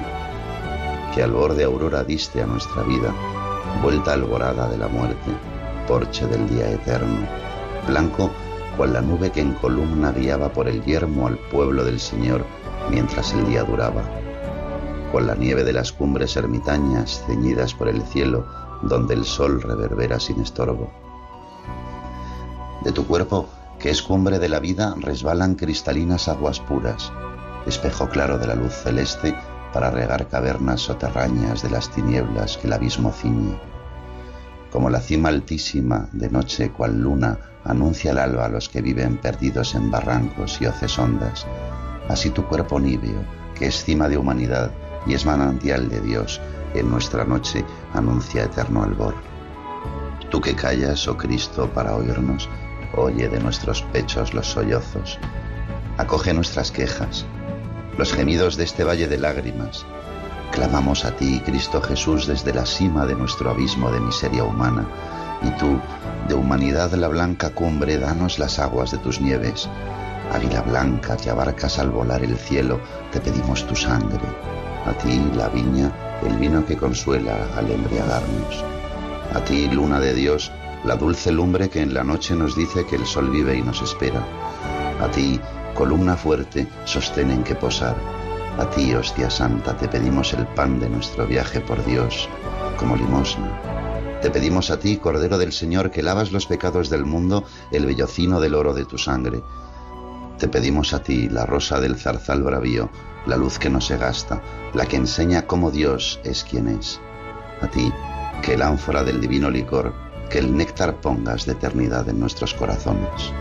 [1.13, 3.13] Que al borde aurora diste a nuestra vida,
[3.81, 5.31] vuelta alborada de la muerte,
[5.89, 7.27] porche del día eterno,
[7.85, 8.31] blanco
[8.77, 12.45] cual la nube que en columna guiaba por el yermo al pueblo del Señor,
[12.89, 14.03] mientras el día duraba.
[15.11, 18.45] Con la nieve de las cumbres ermitañas ceñidas por el cielo,
[18.81, 20.91] donde el sol reverbera sin estorbo.
[22.83, 23.47] De tu cuerpo,
[23.79, 27.11] que es cumbre de la vida, resbalan cristalinas aguas puras,
[27.65, 29.35] espejo claro de la luz celeste
[29.71, 33.59] para regar cavernas soterrañas de las tinieblas que el abismo ciñe.
[34.71, 39.17] Como la cima altísima, de noche cual luna, anuncia el alba a los que viven
[39.17, 41.45] perdidos en barrancos y hoces hondas,
[42.09, 43.23] así tu cuerpo níveo,
[43.55, 44.71] que es cima de humanidad
[45.05, 46.41] y es manantial de Dios,
[46.73, 47.63] en nuestra noche
[47.93, 49.15] anuncia eterno albor.
[50.29, 52.49] Tú que callas, oh Cristo, para oírnos,
[52.95, 55.19] oye de nuestros pechos los sollozos,
[55.97, 57.25] acoge nuestras quejas,
[57.97, 59.85] los gemidos de este valle de lágrimas.
[60.51, 64.85] Clamamos a ti, Cristo Jesús, desde la cima de nuestro abismo de miseria humana,
[65.41, 65.79] y tú,
[66.27, 69.69] de humanidad la blanca cumbre, danos las aguas de tus nieves.
[70.33, 72.79] Águila blanca que abarcas al volar el cielo,
[73.11, 74.25] te pedimos tu sangre.
[74.85, 78.63] A ti, la viña, el vino que consuela al embriagarnos.
[79.33, 80.51] A ti, luna de Dios,
[80.83, 83.81] la dulce lumbre que en la noche nos dice que el sol vive y nos
[83.81, 84.25] espera.
[84.99, 85.39] A ti,
[85.75, 87.95] columna fuerte, sostén en que posar.
[88.57, 92.27] A ti, hostia santa, te pedimos el pan de nuestro viaje por Dios,
[92.77, 94.19] como limosna.
[94.21, 98.39] Te pedimos a ti, Cordero del Señor, que lavas los pecados del mundo, el bellocino
[98.39, 99.43] del oro de tu sangre.
[100.43, 102.89] Te pedimos a ti, la rosa del zarzal bravío,
[103.25, 104.41] la luz que no se gasta,
[104.73, 106.99] la que enseña cómo Dios es quien es.
[107.61, 107.93] A ti,
[108.41, 109.93] que el ánfora del divino licor,
[110.29, 113.31] que el néctar pongas de eternidad en nuestros corazones.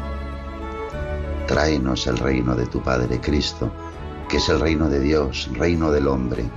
[1.49, 3.73] Tráenos el reino de tu Padre Cristo,
[4.29, 6.49] que es el reino de Dios, reino del hombre.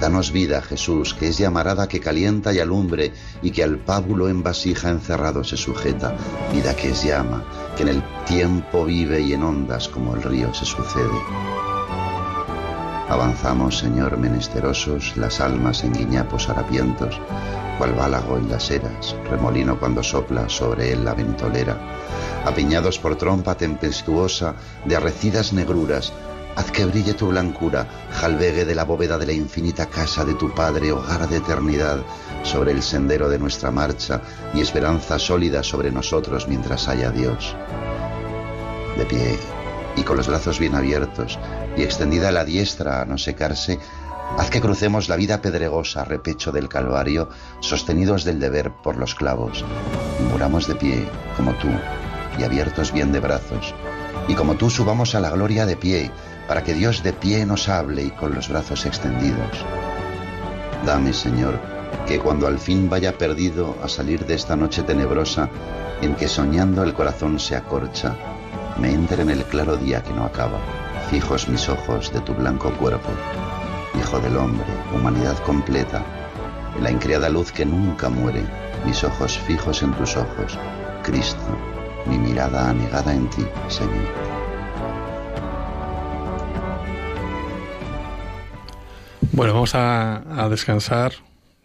[0.00, 4.42] Danos vida, Jesús, que es llamarada que calienta y alumbre, y que al pábulo en
[4.42, 6.16] vasija encerrado se sujeta,
[6.52, 7.44] vida que es llama,
[7.76, 11.18] que en el tiempo vive y en ondas como el río se sucede.
[13.08, 17.20] Avanzamos, Señor, menesterosos, las almas en guiñapos harapientos,
[17.78, 21.78] cual bálago en las eras, remolino cuando sopla sobre él la ventolera
[22.44, 26.12] apiñados por trompa tempestuosa de arrecidas negruras,
[26.58, 30.52] haz que brille tu blancura, jalvegue de la bóveda de la infinita casa de tu
[30.52, 31.98] Padre, hogar de eternidad,
[32.42, 34.20] sobre el sendero de nuestra marcha
[34.52, 37.54] y esperanza sólida sobre nosotros mientras haya Dios.
[38.96, 39.38] De pie
[39.94, 41.38] y con los brazos bien abiertos
[41.76, 43.78] y extendida la diestra a no secarse,
[44.36, 47.28] haz que crucemos la vida pedregosa, repecho del Calvario,
[47.60, 49.64] sostenidos del deber por los clavos,
[50.28, 51.68] muramos de pie como tú,
[52.36, 53.74] y abiertos bien de brazos,
[54.26, 56.10] y como tú subamos a la gloria de pie,
[56.48, 59.64] para que Dios de pie nos hable y con los brazos extendidos.
[60.84, 61.60] Dame, Señor,
[62.06, 65.50] que cuando al fin vaya perdido a salir de esta noche tenebrosa,
[66.00, 68.16] en que soñando el corazón se acorcha,
[68.78, 70.58] me entre en el claro día que no acaba,
[71.10, 73.10] fijos mis ojos de tu blanco cuerpo,
[73.98, 76.04] Hijo del hombre, humanidad completa,
[76.76, 78.44] en la increada luz que nunca muere,
[78.86, 80.58] mis ojos fijos en tus ojos,
[81.02, 81.42] Cristo,
[82.06, 84.37] mi mirada anegada en ti, Señor.
[89.38, 91.12] Bueno, vamos a, descansar,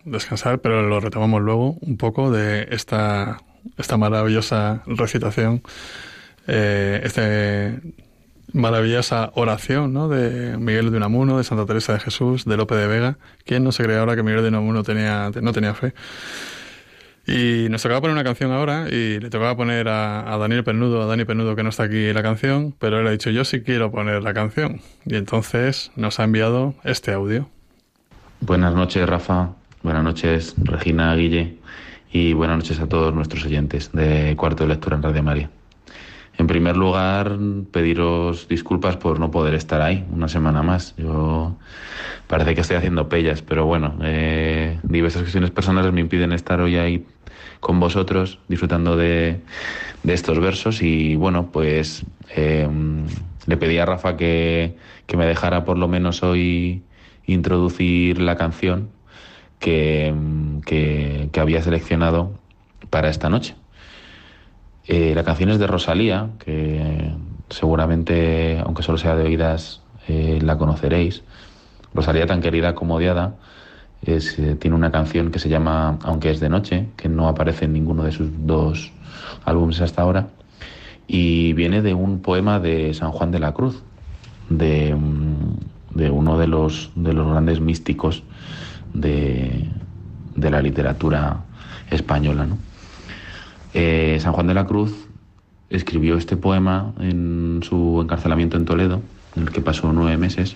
[0.05, 3.41] descansar, pero lo retomamos luego un poco de esta,
[3.79, 5.63] esta maravillosa recitación,
[6.45, 7.81] eh, esta
[8.53, 10.07] maravillosa oración ¿no?
[10.07, 13.17] de Miguel de Unamuno, de Santa Teresa de Jesús, de Lope de Vega.
[13.43, 15.95] ¿Quién no se cree ahora que Miguel de Unamuno tenía, no tenía fe?
[17.25, 21.05] Y nos tocaba poner una canción ahora y le tocaba poner a, Daniel Pernudo, a
[21.07, 23.89] Dani Pernudo que no está aquí la canción, pero él ha dicho yo sí quiero
[23.89, 24.79] poner la canción.
[25.07, 27.49] Y entonces nos ha enviado este audio.
[28.45, 29.51] Buenas noches Rafa,
[29.83, 31.59] buenas noches Regina Guille
[32.11, 35.49] y buenas noches a todos nuestros oyentes de Cuarto de Lectura en Radio María.
[36.37, 37.37] En primer lugar,
[37.71, 40.93] pediros disculpas por no poder estar ahí una semana más.
[40.97, 41.55] Yo
[42.27, 46.75] parece que estoy haciendo pellas, pero bueno, eh, diversas cuestiones personales me impiden estar hoy
[46.75, 47.05] ahí
[47.61, 49.39] con vosotros disfrutando de,
[50.05, 52.67] estos versos y bueno, pues eh,
[53.45, 54.75] le pedí a Rafa que,
[55.15, 56.81] me dejara por lo menos hoy
[57.25, 58.89] introducir la canción
[59.59, 60.13] que,
[60.65, 62.31] que, había seleccionado
[62.89, 63.55] para esta noche.
[64.85, 67.13] Eh, la canción es de Rosalía, que
[67.49, 71.23] seguramente, aunque solo sea de oídas, eh, la conoceréis.
[71.93, 73.35] Rosalía, tan querida como odiada,
[74.05, 77.73] eh, tiene una canción que se llama Aunque es de noche, que no aparece en
[77.73, 78.91] ninguno de sus dos
[79.45, 80.27] álbumes hasta ahora,
[81.07, 83.81] y viene de un poema de San Juan de la Cruz,
[84.49, 84.93] de,
[85.95, 88.23] mm, uno de los, de los grandes místicos
[88.93, 89.67] de,
[90.35, 91.43] de la literatura
[91.89, 92.47] española.
[93.73, 94.93] Eh, San Juan de la Cruz
[95.69, 99.01] escribió este poema en su encarcelamiento en Toledo,
[99.35, 100.55] en el que pasó nueve meses,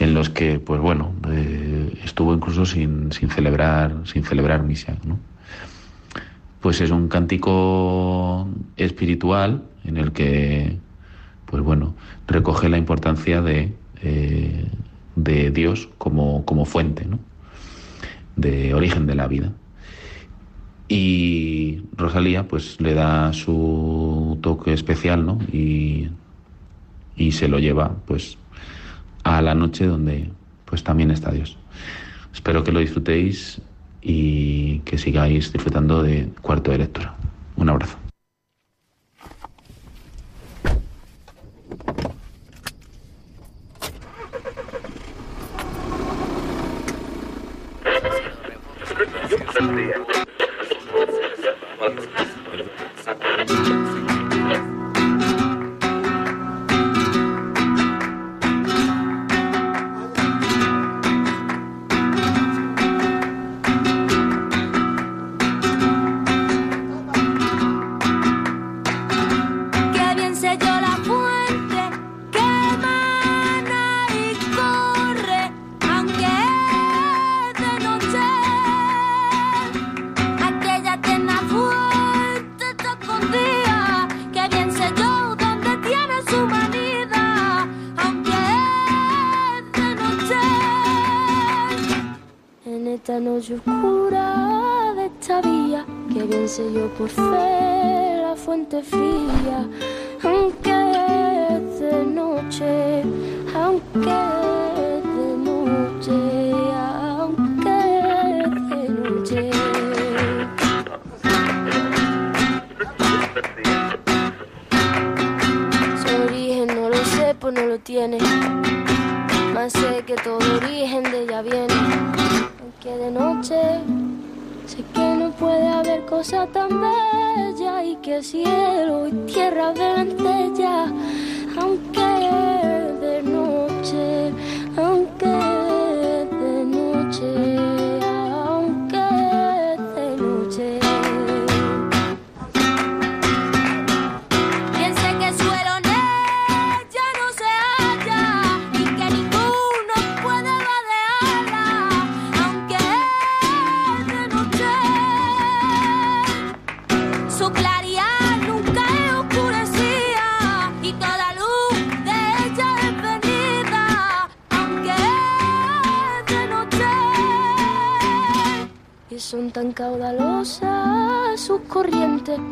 [0.00, 5.18] en los que, pues bueno, eh, estuvo incluso sin, sin, celebrar, sin celebrar misa, ¿no?
[6.60, 10.78] Pues es un cántico espiritual en el que,
[11.46, 11.94] pues bueno,
[12.26, 14.66] recoge la importancia de, eh,
[15.16, 17.18] de Dios como, como fuente, ¿no?
[18.36, 19.52] de origen de la vida.
[20.88, 25.38] Y Rosalía pues le da su toque especial, ¿no?
[25.52, 26.10] Y,
[27.16, 28.38] y se lo lleva pues
[29.22, 30.30] a la noche donde
[30.64, 31.56] pues también está Dios.
[32.32, 33.60] Espero que lo disfrutéis
[34.02, 37.14] y que sigáis disfrutando de cuarto de lectura.
[37.56, 38.03] Un abrazo.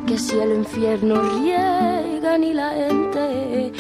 [0.07, 3.73] que si el infierno riega ni la gente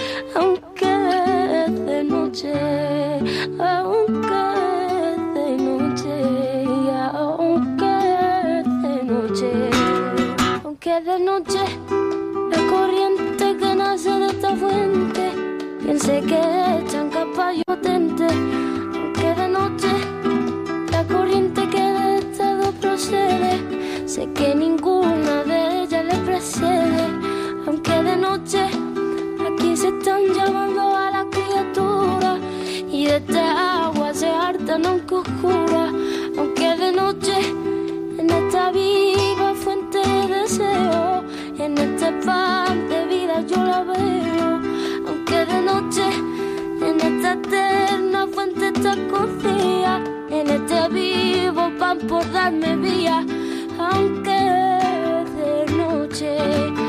[51.82, 53.24] preocupan por darme vía,
[53.78, 54.30] aunque
[55.36, 56.81] de noche.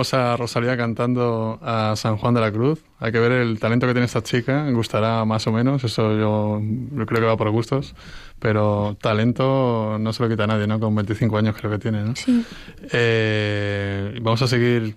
[0.00, 2.82] Teníamos a Rosalía cantando a San Juan de la Cruz.
[3.00, 6.62] Hay que ver el talento que tiene esta chica, gustará más o menos, eso yo,
[7.04, 7.94] creo que va por gustos,
[8.38, 10.80] pero talento no se lo quita a nadie, ¿no?
[10.80, 12.16] Con 25 años creo que tiene, ¿no?
[12.16, 12.42] Sí.
[12.92, 14.96] Eh, vamos a seguir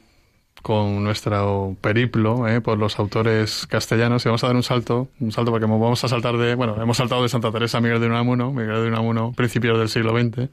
[0.62, 2.62] con nuestro periplo ¿eh?
[2.62, 6.08] por los autores castellanos y vamos a dar un salto, un salto porque vamos a
[6.08, 9.34] saltar de, bueno, hemos saltado de Santa Teresa a Miguel de Unamuno, Miguel de Unamuno,
[9.34, 10.48] principios del siglo XX,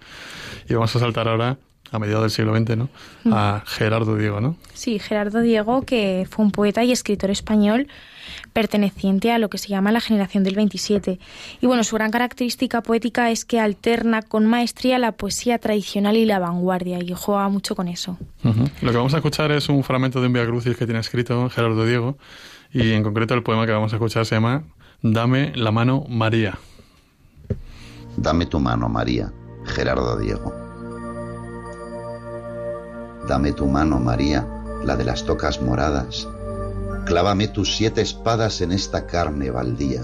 [0.69, 1.57] y vamos a saltar ahora
[1.91, 2.89] a mediados del siglo XX, ¿no?
[3.33, 4.57] A Gerardo Diego, ¿no?
[4.75, 7.89] Sí, Gerardo Diego, que fue un poeta y escritor español
[8.53, 11.19] perteneciente a lo que se llama la generación del 27.
[11.61, 16.25] Y bueno, su gran característica poética es que alterna con maestría la poesía tradicional y
[16.25, 18.19] la vanguardia, y juega mucho con eso.
[18.81, 21.49] Lo que vamos a escuchar es un fragmento de un Via Crucis que tiene escrito
[21.51, 22.17] Gerardo Diego,
[22.73, 24.65] y en concreto el poema que vamos a escuchar se llama
[25.03, 26.59] Dame la mano María.
[28.17, 29.33] Dame tu mano, María,
[29.65, 30.60] Gerardo Diego.
[33.29, 34.47] Dame tu mano, María,
[34.85, 36.27] la de las tocas moradas,
[37.11, 40.03] Clávame tus siete espadas en esta carne baldía.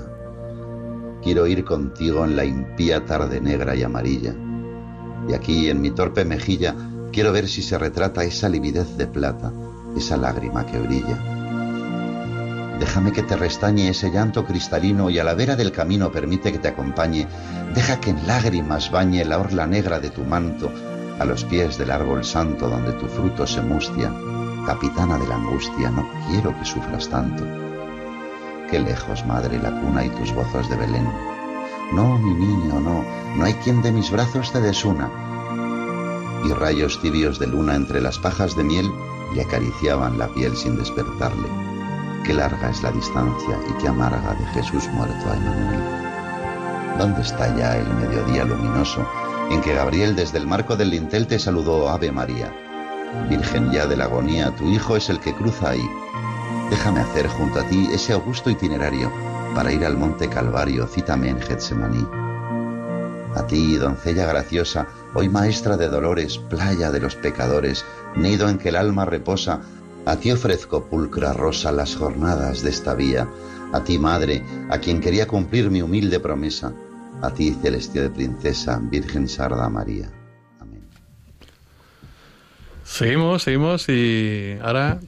[1.22, 4.34] Quiero ir contigo en la impía tarde negra y amarilla.
[5.28, 6.74] Y aquí, en mi torpe mejilla,
[7.12, 9.52] quiero ver si se retrata esa lividez de plata,
[9.96, 11.16] esa lágrima que brilla.
[12.80, 16.58] Déjame que te restañe ese llanto cristalino y a la vera del camino permite que
[16.58, 17.28] te acompañe.
[17.72, 20.72] Deja que en lágrimas bañe la orla negra de tu manto
[21.18, 24.12] a los pies del árbol santo donde tu fruto se mustia
[24.66, 27.44] capitana de la angustia, no quiero que sufras tanto.
[28.68, 31.08] Qué lejos, madre, la cuna y tus gozos de Belén.
[31.92, 33.04] No, mi niño, no,
[33.36, 35.08] no hay quien de mis brazos te desuna.
[36.44, 38.90] Y rayos tibios de luna entre las pajas de miel
[39.34, 41.48] le acariciaban la piel sin despertarle.
[42.24, 46.98] Qué larga es la distancia y qué amarga de Jesús muerto a Emanuel.
[46.98, 49.06] ¿Dónde está ya el mediodía luminoso
[49.50, 52.52] en que Gabriel desde el marco del lintel te saludó Ave María?
[53.28, 55.88] Virgen ya de la agonía, tu Hijo es el que cruza ahí.
[56.70, 59.10] Déjame hacer junto a ti ese augusto itinerario
[59.54, 62.06] para ir al monte Calvario, cítame en Getsemaní.
[63.34, 67.84] A ti, doncella graciosa, hoy maestra de dolores, playa de los pecadores,
[68.16, 69.60] nido en que el alma reposa,
[70.06, 73.28] a ti ofrezco, pulcra rosa, las jornadas de esta vía.
[73.72, 76.72] A ti, madre, a quien quería cumplir mi humilde promesa.
[77.22, 80.10] A ti, celestial de princesa, Virgen Sarda María.
[82.84, 85.00] Seguimos, seguimos y ahora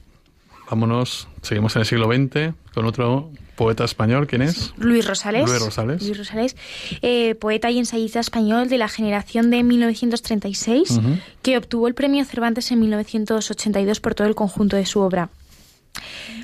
[0.69, 4.73] vámonos, seguimos en el siglo XX con otro poeta español, ¿quién es?
[4.77, 5.49] Luis Rosales.
[5.49, 6.01] Luis Rosales.
[6.01, 6.55] Luis Rosales,
[7.01, 10.99] eh, poeta y ensayista español de la generación de 1936,
[11.41, 15.29] que obtuvo el premio Cervantes en 1982 por todo el conjunto de su obra.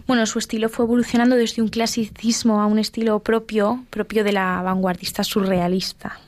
[0.07, 4.61] Bueno, su estilo fue evolucionando desde un clasicismo a un estilo propio, propio de la
[4.61, 6.19] vanguardista surrealista.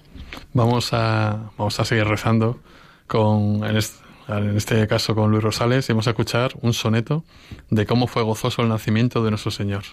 [0.53, 2.59] Vamos a, vamos a seguir rezando
[3.07, 7.23] con, en este, en este caso con Luis Rosales, y vamos a escuchar un soneto
[7.69, 9.84] de cómo fue gozoso el nacimiento de nuestro Señor.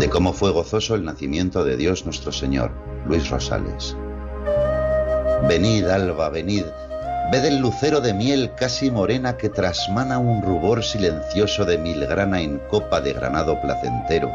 [0.00, 2.70] De cómo fue gozoso el nacimiento de Dios nuestro Señor,
[3.04, 3.94] Luis Rosales.
[5.46, 6.64] Venid, alba, venid,
[7.30, 12.58] Ved el lucero de miel casi morena que trasmana un rubor silencioso de milgrana en
[12.70, 14.32] copa de granado placentero.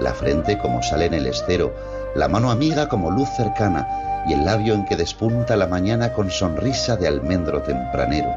[0.00, 1.72] La frente como sale en el estero,
[2.16, 3.86] la mano amiga como luz cercana
[4.26, 8.34] y el labio en que despunta la mañana con sonrisa de almendro tempranero.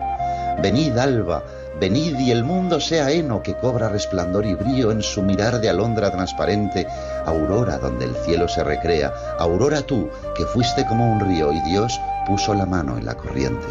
[0.62, 1.42] Venid, alba,
[1.80, 5.70] Venid y el mundo sea heno que cobra resplandor y brío en su mirar de
[5.70, 6.86] alondra transparente,
[7.26, 12.00] aurora donde el cielo se recrea, aurora tú que fuiste como un río y Dios
[12.28, 13.68] puso la mano en la corriente.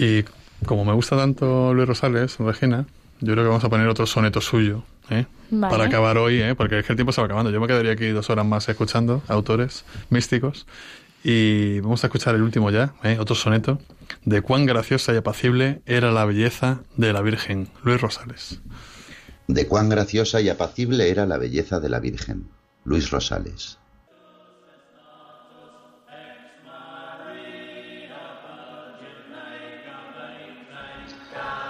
[0.00, 0.22] Y
[0.64, 2.86] como me gusta tanto Luis Rosales, Regina,
[3.20, 5.26] yo creo que vamos a poner otro soneto suyo, ¿eh?
[5.60, 6.54] Para acabar hoy, ¿eh?
[6.54, 7.50] Porque es que el tiempo se va acabando.
[7.50, 10.66] Yo me quedaría aquí dos horas más escuchando autores místicos.
[11.24, 13.18] Y vamos a escuchar el último ya, ¿eh?
[13.18, 13.80] otro soneto,
[14.24, 18.60] de cuán graciosa y apacible era la belleza de la Virgen, Luis Rosales.
[19.48, 22.48] De cuán graciosa y apacible era la belleza de la Virgen,
[22.84, 23.78] Luis Rosales.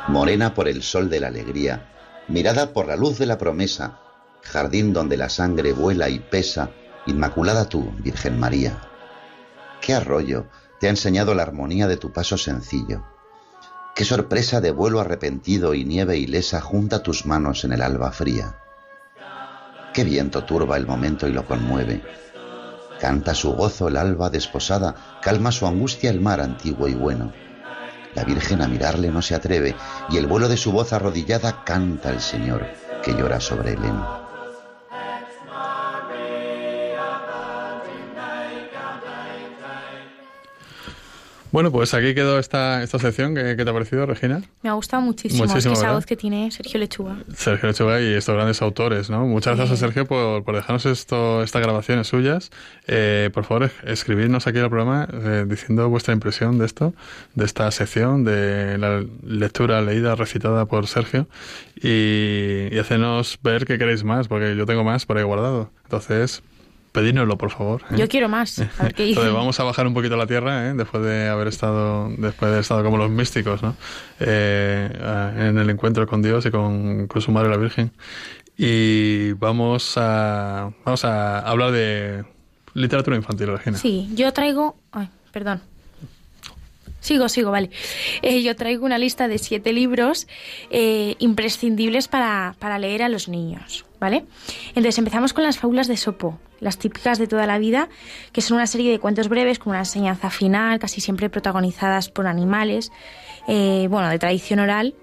[0.09, 1.86] Morena por el sol de la alegría,
[2.28, 3.98] mirada por la luz de la promesa,
[4.42, 6.70] jardín donde la sangre vuela y pesa,
[7.06, 8.78] inmaculada tú, Virgen María.
[9.80, 10.46] Qué arroyo
[10.80, 13.04] te ha enseñado la armonía de tu paso sencillo.
[13.94, 18.56] Qué sorpresa de vuelo arrepentido y nieve ilesa junta tus manos en el alba fría.
[19.92, 22.02] Qué viento turba el momento y lo conmueve.
[23.00, 27.32] Canta su gozo el alba desposada, calma su angustia el mar antiguo y bueno.
[28.18, 29.76] La Virgen a mirarle no se atreve,
[30.10, 32.66] y el vuelo de su voz arrodillada canta el Señor,
[33.00, 33.78] que llora sobre el
[41.51, 43.34] Bueno, pues aquí quedó esta, esta sección.
[43.34, 44.42] ¿Qué, qué te ha parecido, Regina?
[44.62, 47.16] Me ha gustado muchísimo, Muchísimo, es que esa voz que tiene Sergio Lechuga.
[47.34, 49.26] Sergio Lechuga y estos grandes autores, ¿no?
[49.26, 52.51] Muchas gracias a Sergio por, por dejarnos esto, estas grabaciones suyas.
[52.86, 56.94] Eh, por favor, escribidnos aquí al programa eh, diciendo vuestra impresión de esto,
[57.34, 61.28] de esta sección, de la lectura leída, recitada por Sergio
[61.76, 65.70] y, y hacernos ver qué queréis más, porque yo tengo más por ahí guardado.
[65.84, 66.42] Entonces,
[66.93, 67.82] pedídnoslo, por favor.
[67.91, 67.97] ¿eh?
[67.97, 68.59] Yo quiero más.
[68.78, 69.20] A ver qué dice.
[69.20, 70.74] Entonces vamos a bajar un poquito a la tierra, ¿eh?
[70.74, 73.76] después de haber estado, después de haber estado como los místicos, ¿no?
[74.20, 74.91] Eh,
[75.36, 77.93] en el encuentro con Dios y con, con su madre la Virgen.
[78.57, 82.24] Y vamos a, vamos a hablar de
[82.74, 83.78] literatura infantil, Regina.
[83.78, 84.76] Sí, yo traigo.
[84.91, 85.61] Ay, perdón.
[87.01, 87.70] Sigo, sigo, vale.
[88.22, 90.26] Eh, yo traigo una lista de siete libros
[90.70, 94.24] eh, imprescindibles para, para leer a los niños, ¿vale?
[94.68, 97.88] Entonces empezamos con las fábulas de Sopo, las típicas de toda la vida,
[98.32, 102.26] que son una serie de cuentos breves con una enseñanza final, casi siempre protagonizadas por
[102.26, 102.90] animales,
[103.46, 104.94] eh, bueno, de tradición oral,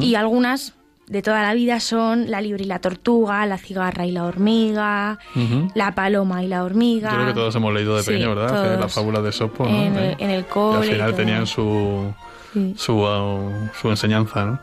[0.00, 0.74] y algunas
[1.12, 5.18] de toda la vida son La liebre y la tortuga, La cigarra y la hormiga.
[5.74, 7.10] La paloma y la hormiga.
[7.10, 8.80] Yo creo que todos hemos leído de Sí, pequeño, ¿verdad?
[8.80, 9.70] La fábula de Sopo, ¿no?
[9.70, 11.16] En el- en el Y cole al y final todo.
[11.16, 12.12] tenían su,
[12.54, 12.74] Sí.
[12.76, 14.58] su, uh, su enseñanza, ¿no?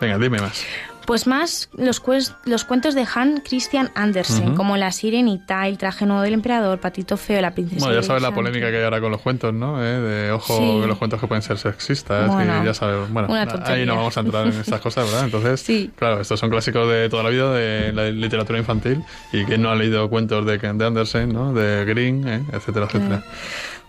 [0.00, 0.64] Venga, dime más.
[1.06, 4.54] Pues más los, cues- los cuentos de Han Christian Andersen, Ujú.
[4.56, 8.22] como La Sirenita, El traje nuevo del emperador, Patito Feo, La princesa Bueno, ya sabes
[8.22, 9.82] la polémica que hay ahora con los cuentos, ¿no?
[9.84, 10.80] Eh, De ojo, Sí.
[10.80, 13.10] que los cuentos que pueden ser sexistas, Bueno, y ya sabes.
[13.12, 13.28] Bueno,
[13.66, 15.24] ahí no vamos a entrar en estas cosas, ¿verdad?
[15.24, 15.90] Entonces, Sí.
[15.96, 19.70] claro, estos son clásicos de toda la vida de la literatura infantil y que no
[19.70, 21.52] ha leído cuentos de, de Andersen, ¿no?
[21.52, 22.42] De Green, ¿eh?
[22.52, 23.22] etcétera, etcétera.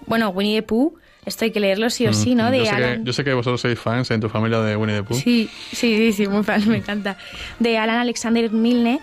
[0.06, 0.96] Bueno, Winnie the Pooh,
[1.26, 2.46] esto hay que leerlo sí o sí, ¿no?
[2.46, 3.06] Mm, De yo, sé que, Alan...
[3.06, 5.18] yo sé que vosotros sois fans en tu familia de Winnie the Pooh.
[5.18, 7.18] Sí, sí, sí, sí, muy fan, me encanta.
[7.60, 9.00] De Alan Alexander Milne,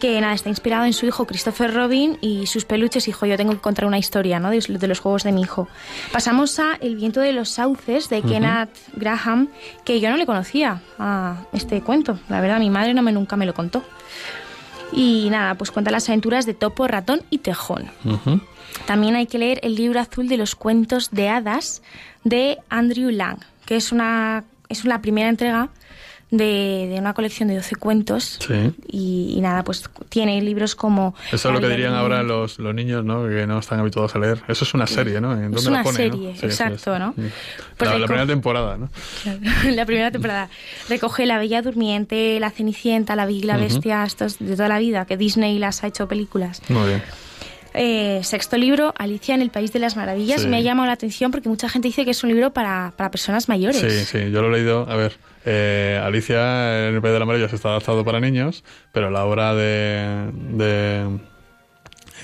[0.00, 3.06] que nada, está inspirado en su hijo Christopher Robin y sus peluches.
[3.06, 4.50] Hijo, yo tengo que contar una historia, ¿no?
[4.50, 5.68] De, de los juegos de mi hijo.
[6.12, 9.48] Pasamos a El viento de los sauces, de Kenneth Graham,
[9.84, 12.18] que yo no le conocía a este cuento.
[12.28, 13.84] La verdad, mi madre no me, nunca me lo contó.
[14.92, 17.90] Y nada, pues cuenta las aventuras de Topo, Ratón y Tejón.
[18.04, 18.40] Ujú.
[18.86, 21.82] También hay que leer el libro azul de los cuentos de hadas
[22.24, 25.68] de Andrew Lang, que es una es la primera entrega
[26.32, 28.38] de, de una colección de 12 cuentos.
[28.40, 28.72] Sí.
[28.88, 31.14] Y, y nada, pues tiene libros como...
[31.30, 33.28] Eso es lo que dirían ahora los, los niños, ¿no?
[33.28, 34.42] Que no están habituados a leer.
[34.48, 35.34] Eso es una serie, ¿no?
[35.34, 36.98] ¿En Es dónde una la pone, serie, sí, exacto.
[36.98, 37.14] ¿no?
[37.76, 38.88] Pues la, primera temporada, ¿no?
[39.22, 40.48] Claro, la primera temporada.
[40.88, 43.58] Recoge La Bella Durmiente, La Cenicienta, La Bella.
[43.58, 46.62] Bestia, estos de toda la vida, que Disney las ha hecho películas.
[46.70, 47.02] Muy bien.
[47.74, 50.42] Eh, sexto libro, Alicia en el País de las Maravillas.
[50.42, 50.48] Sí.
[50.48, 53.10] Me ha llamado la atención porque mucha gente dice que es un libro para, para
[53.10, 53.78] personas mayores.
[53.80, 54.86] Sí, sí, yo lo he leído.
[54.90, 55.12] A ver,
[55.44, 58.62] eh, Alicia en el País de la Maravilla está adaptado para niños,
[58.92, 61.18] pero la obra de, de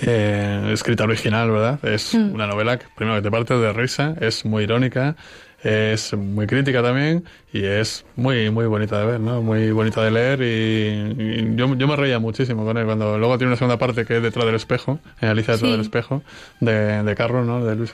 [0.03, 1.85] eh, escrita original, ¿verdad?
[1.85, 2.33] Es Mm.
[2.35, 5.17] una novela que, primero que te parte de risa, es muy irónica,
[5.63, 9.43] es muy crítica también y es muy muy bonita de ver, ¿no?
[9.43, 13.37] Muy bonita de leer y, y yo, yo me reía muchísimo con él cuando luego
[13.39, 15.71] tiene una segunda parte que es detrás del espejo, eh, Alicia detrás Sí.
[15.73, 16.23] del espejo
[16.61, 17.65] de, de Carroll, ¿no?
[17.65, 17.93] De Luis,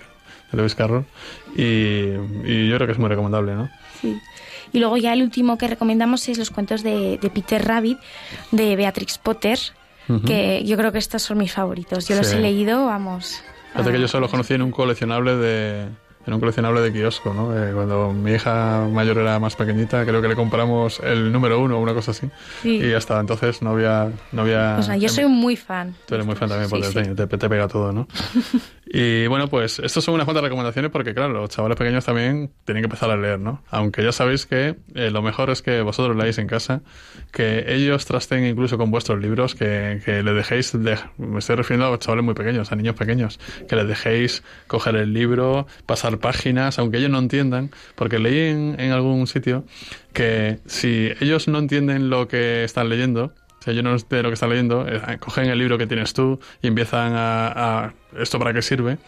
[0.52, 1.04] de Lewis Carroll
[1.56, 1.62] y,
[2.44, 3.70] y yo creo que es muy recomendable, ¿no?
[4.00, 4.18] Sí.
[4.72, 7.96] Y luego ya el último que recomendamos es los cuentos de, de Peter Rabbit,
[8.50, 9.58] de Beatrix Potter,
[10.08, 10.22] Ujú.
[10.26, 12.08] que yo creo que estos son mis favoritos.
[12.08, 12.36] Yo los Sí.
[12.36, 13.40] he leído, vamos.
[13.72, 15.86] Fíjate que yo solo los conocí en un coleccionable de
[16.26, 17.56] en un coleccionable de kiosco, ¿no?
[17.56, 21.76] Eh, cuando mi hija mayor era más pequeñita, creo que le compramos el número uno
[21.78, 22.30] o una cosa así.
[22.62, 22.76] Sí.
[22.78, 24.10] Y hasta entonces no había...
[24.32, 25.94] No había pues nada, yo soy muy fan.
[26.06, 27.14] Tú eres muy fan también porque sí.
[27.14, 28.06] Te- te pega todo, ¿no?
[28.86, 32.82] y bueno, pues estas son unas cuantas recomendaciones porque, claro, los chavales pequeños también tienen
[32.82, 33.62] que empezar a leer, ¿no?
[33.70, 36.82] Aunque ya sabéis que eh, lo mejor es que vosotros leáis en casa,
[37.32, 41.86] que ellos trasten incluso con vuestros libros, que, que le dejéis, de- me estoy refiriendo
[41.86, 46.18] a los chavales muy pequeños, a niños pequeños, que les dejéis coger el libro, pasar
[46.18, 49.64] páginas, aunque ellos no entiendan, porque leí en, en algún sitio
[50.12, 53.32] que si ellos no entienden lo que están leyendo,
[53.64, 56.38] si ellos no entienden lo que están leyendo, eh, cogen el libro que tienes tú
[56.60, 58.98] y empiezan a, a ¿esto para qué sirve?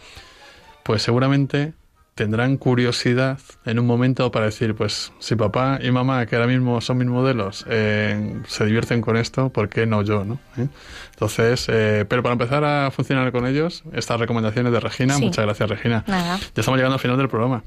[0.83, 1.73] Pues seguramente
[2.15, 6.81] tendrán curiosidad en un momento para decir, pues si papá y mamá, que ahora mismo
[6.81, 10.25] son mis modelos, eh, se divierten con esto, ¿por qué no yo?
[10.25, 10.39] ¿no?
[10.57, 10.67] ¿Eh?
[11.13, 15.25] Entonces, eh, pero para empezar a funcionar con ellos, estas recomendaciones de Regina, Sí.
[15.25, 16.03] muchas gracias Regina.
[16.07, 16.37] Nada.
[16.39, 17.63] Ya estamos llegando al final del programa.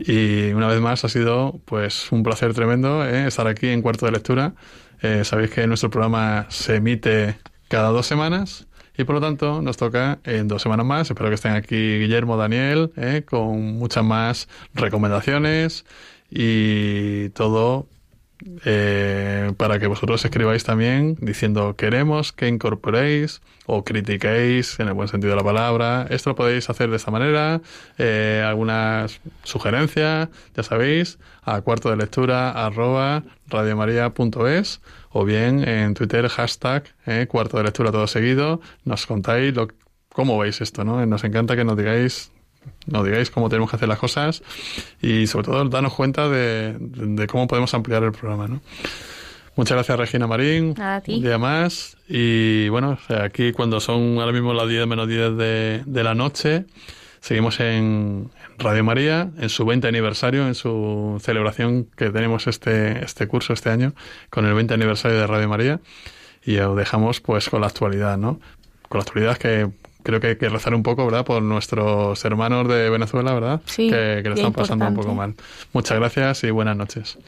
[0.00, 3.26] Y una vez más ha sido pues un placer tremendo ¿eh?
[3.28, 4.54] estar aquí en Cuarto de Lectura.
[5.02, 7.38] Eh, sabéis que nuestro programa se emite
[7.68, 11.08] cada dos semanas Y por lo tanto, nos toca en dos semanas más.
[11.08, 13.22] Espero que estén aquí Guillermo, Daniel, ¿eh?
[13.24, 15.84] con muchas más recomendaciones
[16.30, 17.86] y todo
[18.64, 25.08] eh, para que vosotros escribáis también diciendo queremos que incorporéis o critiquéis en el buen
[25.08, 26.06] sentido de la palabra.
[26.10, 27.60] Esto lo podéis hacer de esta manera.
[27.98, 34.80] Eh, algunas sugerencias, ya sabéis, a cuarto de lectura arroba radiomaria.es
[35.10, 38.60] o bien en Twitter hashtag eh, cuarto de lectura todo seguido.
[38.84, 39.68] Nos contáis lo,
[40.12, 41.04] cómo veis esto, ¿no?
[41.06, 42.32] Nos encanta que nos digáis
[42.86, 44.42] nos digáis cómo tenemos que hacer las cosas
[45.00, 48.48] y sobre todo darnos cuenta de, cómo podemos ampliar el programa.
[48.48, 48.60] ¿no?
[49.56, 54.68] Muchas gracias Regina Marín, un día más y bueno, aquí cuando son ahora mismo las
[54.68, 56.66] 10 menos 10 de, de la noche,
[57.20, 63.26] seguimos en Radio María, en su 20 aniversario, en su celebración que tenemos este, este
[63.28, 63.94] curso este año,
[64.30, 65.80] con el 20 aniversario de Radio María
[66.44, 68.40] y os dejamos pues con la actualidad, ¿no?
[68.88, 69.70] Con la actualidad que
[70.02, 71.24] creo que hay que rezar un poco, ¿verdad?
[71.24, 73.60] Por nuestros hermanos de Venezuela, ¿verdad?
[73.66, 75.34] Sí, que, que lo están pasando un poco mal.
[75.72, 77.18] Muchas gracias y buenas noches.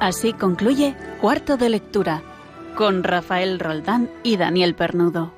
[0.00, 2.22] Así concluye Cuarto de Lectura
[2.76, 5.37] con Rafael Roldán y Daniel Pernudo.